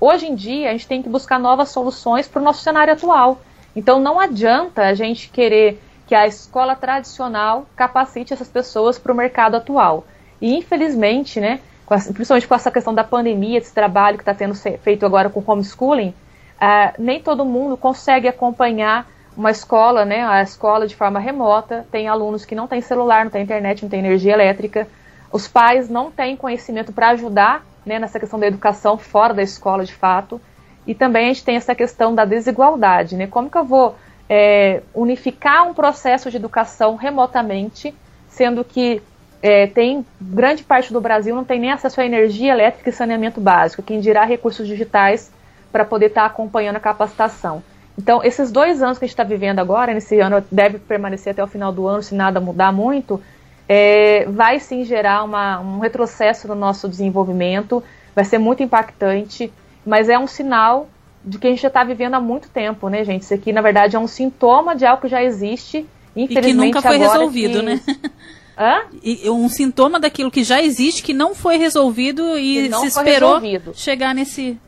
Hoje 0.00 0.26
em 0.26 0.34
dia, 0.34 0.70
a 0.70 0.72
gente 0.72 0.88
tem 0.88 1.02
que 1.02 1.08
buscar 1.08 1.38
novas 1.38 1.68
soluções 1.68 2.26
para 2.26 2.40
o 2.40 2.44
nosso 2.44 2.62
cenário 2.62 2.92
atual. 2.92 3.40
Então, 3.76 4.00
não 4.00 4.18
adianta 4.18 4.82
a 4.82 4.94
gente 4.94 5.28
querer 5.28 5.80
que 6.06 6.14
a 6.14 6.26
escola 6.26 6.74
tradicional 6.74 7.66
capacite 7.76 8.32
essas 8.32 8.48
pessoas 8.48 8.98
para 8.98 9.12
o 9.12 9.16
mercado 9.16 9.56
atual. 9.56 10.04
E, 10.40 10.56
infelizmente, 10.56 11.38
né, 11.38 11.60
principalmente 11.86 12.48
com 12.48 12.54
essa 12.54 12.70
questão 12.70 12.94
da 12.94 13.04
pandemia, 13.04 13.60
desse 13.60 13.74
trabalho 13.74 14.16
que 14.16 14.22
está 14.22 14.34
sendo 14.34 14.54
feito 14.54 15.04
agora 15.04 15.28
com 15.28 15.42
homeschooling, 15.46 16.08
uh, 16.08 16.94
nem 16.98 17.20
todo 17.20 17.44
mundo 17.44 17.76
consegue 17.76 18.26
acompanhar 18.26 19.06
uma 19.36 19.50
escola, 19.50 20.04
né, 20.04 20.24
a 20.24 20.42
escola 20.42 20.86
de 20.86 20.94
forma 20.94 21.18
remota. 21.18 21.86
Tem 21.90 22.08
alunos 22.08 22.44
que 22.44 22.54
não 22.54 22.66
têm 22.66 22.80
celular, 22.80 23.24
não 23.24 23.30
têm 23.30 23.42
internet, 23.42 23.82
não 23.82 23.90
têm 23.90 24.00
energia 24.00 24.32
elétrica. 24.32 24.86
Os 25.32 25.48
pais 25.48 25.88
não 25.88 26.10
têm 26.10 26.36
conhecimento 26.36 26.92
para 26.92 27.10
ajudar 27.10 27.64
né, 27.84 27.98
nessa 27.98 28.20
questão 28.20 28.38
da 28.38 28.46
educação 28.46 28.96
fora 28.96 29.34
da 29.34 29.42
escola, 29.42 29.84
de 29.84 29.92
fato. 29.92 30.40
E 30.86 30.94
também 30.94 31.24
a 31.24 31.28
gente 31.28 31.44
tem 31.44 31.56
essa 31.56 31.74
questão 31.74 32.14
da 32.14 32.24
desigualdade, 32.24 33.16
né? 33.16 33.26
Como 33.26 33.50
que 33.50 33.56
eu 33.56 33.64
vou 33.64 33.96
é, 34.28 34.82
unificar 34.94 35.66
um 35.66 35.74
processo 35.74 36.30
de 36.30 36.36
educação 36.36 36.96
remotamente, 36.96 37.94
sendo 38.28 38.62
que 38.64 39.02
é, 39.44 39.66
tem 39.66 40.06
grande 40.18 40.62
parte 40.62 40.90
do 40.90 41.02
Brasil 41.02 41.36
não 41.36 41.44
tem 41.44 41.60
nem 41.60 41.70
acesso 41.70 42.00
à 42.00 42.06
energia 42.06 42.50
elétrica 42.50 42.88
e 42.88 42.92
saneamento 42.94 43.42
básico, 43.42 43.82
quem 43.82 44.00
dirá 44.00 44.24
recursos 44.24 44.66
digitais 44.66 45.30
para 45.70 45.84
poder 45.84 46.06
estar 46.06 46.22
tá 46.22 46.26
acompanhando 46.28 46.76
a 46.76 46.80
capacitação. 46.80 47.62
Então, 47.98 48.24
esses 48.24 48.50
dois 48.50 48.82
anos 48.82 48.98
que 48.98 49.04
a 49.04 49.06
gente 49.06 49.12
está 49.12 49.22
vivendo 49.22 49.58
agora, 49.58 49.92
nesse 49.92 50.18
ano 50.18 50.42
deve 50.50 50.78
permanecer 50.78 51.32
até 51.32 51.44
o 51.44 51.46
final 51.46 51.70
do 51.70 51.86
ano, 51.86 52.02
se 52.02 52.14
nada 52.14 52.40
mudar 52.40 52.72
muito, 52.72 53.20
é, 53.68 54.24
vai 54.30 54.58
sim 54.60 54.82
gerar 54.82 55.22
uma, 55.24 55.60
um 55.60 55.78
retrocesso 55.78 56.48
no 56.48 56.54
nosso 56.54 56.88
desenvolvimento, 56.88 57.84
vai 58.14 58.24
ser 58.24 58.38
muito 58.38 58.62
impactante, 58.62 59.52
mas 59.84 60.08
é 60.08 60.18
um 60.18 60.26
sinal 60.26 60.88
de 61.22 61.38
que 61.38 61.46
a 61.46 61.50
gente 61.50 61.60
já 61.60 61.68
está 61.68 61.84
vivendo 61.84 62.14
há 62.14 62.20
muito 62.20 62.48
tempo, 62.48 62.88
né, 62.88 63.04
gente? 63.04 63.20
Isso 63.20 63.34
aqui, 63.34 63.52
na 63.52 63.60
verdade, 63.60 63.94
é 63.94 63.98
um 63.98 64.06
sintoma 64.06 64.74
de 64.74 64.86
algo 64.86 65.02
que 65.02 65.08
já 65.08 65.22
existe. 65.22 65.86
Infelizmente, 66.16 66.48
e 66.48 66.52
que 66.52 66.54
nunca 66.54 66.80
foi 66.80 66.96
resolvido, 66.96 67.58
que... 67.60 67.66
né? 67.66 67.80
Hã? 68.56 68.82
E 69.02 69.28
um 69.28 69.48
sintoma 69.48 69.98
daquilo 69.98 70.30
que 70.30 70.44
já 70.44 70.62
existe, 70.62 71.02
que 71.02 71.12
não 71.12 71.34
foi 71.34 71.56
resolvido 71.56 72.38
e 72.38 72.72
se 72.72 72.86
esperou 72.86 73.34
resolvido. 73.34 73.72
chegar 73.74 74.14
nesse 74.14 74.58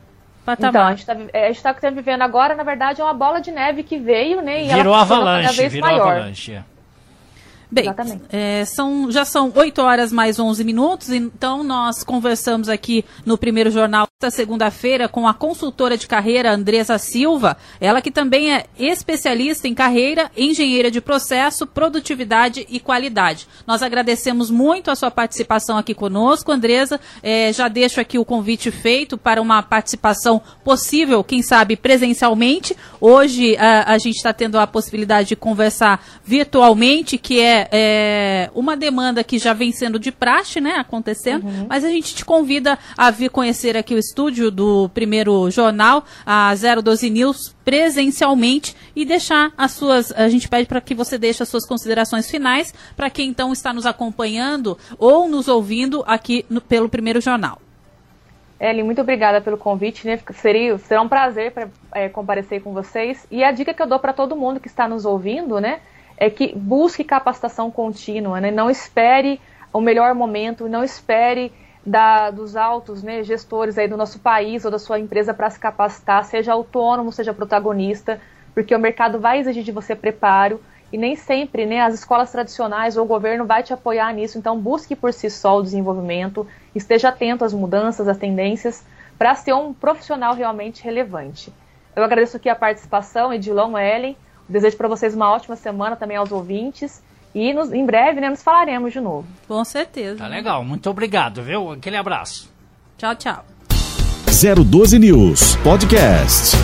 patamar. 0.45 0.97
Então, 0.99 1.29
a 1.33 1.47
gente 1.47 1.57
está 1.57 1.75
tá 1.75 1.91
vivendo 1.91 2.23
agora, 2.23 2.55
na 2.55 2.63
verdade, 2.63 3.01
é 3.01 3.05
uma 3.05 3.15
bola 3.15 3.41
de 3.41 3.51
neve 3.51 3.83
que 3.83 3.99
veio, 3.99 4.41
né? 4.41 4.65
E 4.65 4.69
virou 4.69 4.95
ela 4.95 5.03
avalanche, 5.03 5.47
cada 5.49 5.57
vez 5.57 5.73
virou 5.73 5.89
maior. 5.89 6.13
avalanche. 6.13 6.63
Bem, 7.71 7.93
é, 8.31 8.65
são, 8.65 9.11
já 9.11 9.25
são 9.25 9.53
8 9.55 9.83
horas 9.83 10.13
mais 10.13 10.39
11 10.39 10.63
minutos, 10.63 11.11
então 11.11 11.65
nós 11.65 12.05
conversamos 12.05 12.69
aqui 12.69 13.05
no 13.25 13.37
primeiro 13.37 13.71
jornal 13.71 14.07
esta 14.23 14.35
segunda-feira 14.35 15.09
com 15.09 15.29
a 15.29 15.35
consultora 15.35 15.97
de 15.97 16.07
carreira 16.07 16.53
Andresa 16.53 16.97
Silva, 16.97 17.57
ela 17.81 18.01
que 18.01 18.11
também 18.11 18.55
é 18.55 18.65
especialista 18.79 19.69
em 19.69 19.75
carreira, 19.75 20.31
engenheira 20.37 20.91
de 20.91 21.01
processo, 21.01 21.67
produtividade 21.67 22.67
e 22.71 22.81
qualidade. 22.81 23.47
Nós 23.67 23.83
agradecemos 23.83 24.51
muito 24.51 24.91
a 24.91 24.95
sua 24.95 25.11
participação 25.11 25.77
aqui 25.77 25.93
conosco, 25.93 26.51
Andresa. 26.51 26.99
É, 27.23 27.53
já 27.53 27.69
deixo 27.69 28.01
aqui 28.01 28.19
o 28.19 28.25
convite 28.25 28.71
feito 28.71 29.19
para 29.19 29.43
uma 29.43 29.63
participação 29.63 30.41
possível, 30.65 31.23
quem 31.23 31.43
sabe 31.43 31.77
presencialmente. 31.77 32.77
Hoje 33.01 33.57
a, 33.59 33.93
a 33.93 33.99
gente 33.99 34.17
está 34.17 34.33
tendo 34.33 34.59
a 34.59 34.67
possibilidade 34.67 35.29
de 35.29 35.37
conversar 35.37 36.03
virtualmente, 36.25 37.19
que 37.19 37.41
é 37.41 37.66
é, 37.73 38.51
uma 38.55 38.77
demanda 38.77 39.23
que 39.23 39.39
já 39.39 39.53
vem 39.53 39.73
sendo 39.73 39.99
de 39.99 40.11
praxe, 40.11 40.61
né, 40.61 40.75
acontecendo, 40.77 41.47
uhum. 41.47 41.67
mas 41.69 41.85
a 41.85 41.89
gente 41.89 42.15
te 42.15 42.25
convida 42.25 42.79
a 42.97 43.11
vir 43.11 43.31
conhecer 43.31 43.77
aqui 43.77 43.95
o 43.95 43.99
estúdio 43.99 44.51
do 44.51 44.89
primeiro 44.91 45.51
jornal, 45.51 46.05
a 46.25 46.53
012 46.55 47.11
News, 47.11 47.55
presencialmente 47.65 48.77
e 48.95 49.05
deixar 49.05 49.53
as 49.57 49.73
suas. 49.73 50.13
A 50.13 50.29
gente 50.29 50.49
pede 50.49 50.67
para 50.67 50.81
que 50.81 50.95
você 50.95 51.19
deixe 51.19 51.43
as 51.43 51.49
suas 51.49 51.67
considerações 51.67 52.31
finais 52.31 52.73
para 52.97 53.11
quem 53.11 53.29
então 53.29 53.53
está 53.53 53.73
nos 53.73 53.87
acompanhando 53.87 54.79
ou 54.99 55.29
nos 55.29 55.49
ouvindo 55.49 56.05
aqui 56.07 56.45
no, 56.49 56.61
pelo 56.61 56.89
primeiro 56.89 57.21
jornal. 57.21 57.61
Eli, 58.59 58.83
muito 58.83 59.01
obrigada 59.01 59.41
pelo 59.41 59.59
convite. 59.59 60.07
Né? 60.07 60.19
Seria, 60.35 60.79
será 60.79 61.03
um 61.03 61.09
prazer 61.09 61.53
para 61.53 61.69
é, 61.95 62.09
comparecer 62.09 62.63
com 62.63 62.73
vocês. 62.73 63.27
E 63.31 63.45
a 63.45 63.53
dica 63.53 63.75
que 63.75 63.83
eu 63.83 63.87
dou 63.87 63.99
para 63.99 64.13
todo 64.13 64.37
mundo 64.37 64.61
que 64.61 64.69
está 64.69 64.89
nos 64.89 65.05
ouvindo, 65.05 65.61
né? 65.61 65.81
É 66.17 66.31
que 66.31 66.55
busque 66.57 67.05
capacitação 67.05 67.71
contínua, 67.71 68.41
né? 68.41 68.51
não 68.51 68.71
espere 68.71 69.41
o 69.73 69.81
melhor 69.81 70.15
momento, 70.15 70.69
não 70.69 70.83
espere 70.83 71.53
da, 71.85 72.31
dos 72.31 72.57
altos 72.57 73.03
né, 73.03 73.23
gestores 73.23 73.79
aí 73.79 73.87
do 73.87 73.97
nosso 73.97 74.19
país 74.19 74.65
ou 74.65 74.71
da 74.71 74.79
sua 74.79 74.99
empresa 74.99 75.33
para 75.33 75.51
se 75.51 75.61
capacitar, 75.61 76.25
seja 76.25 76.53
autônomo, 76.53 77.13
seja 77.13 77.33
protagonista, 77.33 78.21
porque 78.55 78.75
o 78.75 78.79
mercado 78.79 79.21
vai 79.21 79.39
exigir 79.39 79.63
de 79.63 79.71
você 79.71 79.95
preparo 79.95 80.61
e 80.93 80.99
nem 80.99 81.15
sempre 81.15 81.67
né, 81.67 81.81
as 81.81 81.95
escolas 81.95 82.33
tradicionais 82.33 82.97
ou 82.97 83.05
o 83.05 83.09
governo 83.09 83.45
vai 83.45 83.63
te 83.63 83.73
apoiar 83.73 84.13
nisso, 84.13 84.39
então 84.39 84.59
busque 84.59 84.97
por 84.97 85.13
si 85.13 85.29
só 85.29 85.59
o 85.59 85.63
desenvolvimento, 85.63 86.47
esteja 86.75 87.11
atento 87.11 87.45
às 87.45 87.53
mudanças, 87.53 88.09
às 88.09 88.17
tendências, 88.19 88.85
para 89.19 89.35
ser 89.35 89.53
um 89.55 89.73
profissional 89.73 90.35
realmente 90.35 90.83
relevante. 90.83 91.53
Eu 91.95 92.05
agradeço 92.05 92.37
aqui 92.37 92.49
a 92.49 92.55
participação, 92.55 93.33
Edilon 93.33 93.77
Ellen, 93.79 94.17
Desejo 94.49 94.77
para 94.77 94.89
vocês 94.89 95.15
uma 95.15 95.31
ótima 95.33 95.57
semana 95.57 95.97
também 95.97 96.17
aos 96.17 96.31
ouvintes. 96.31 97.03
E 97.35 97.53
nos, 97.53 97.73
em 97.73 97.85
breve, 97.85 98.21
né, 98.21 98.31
nos 98.31 98.43
falaremos 98.43 98.93
de 98.93 99.01
novo. 99.01 99.27
Com 99.47 99.63
certeza. 99.65 100.19
Tá 100.19 100.27
legal. 100.27 100.65
Muito 100.65 100.89
obrigado, 100.89 101.43
viu? 101.43 101.73
Aquele 101.73 101.97
abraço. 101.97 102.51
Tchau, 102.97 103.15
tchau. 103.15 103.45
012 104.65 104.99
News 104.99 105.57
Podcast. 105.57 106.57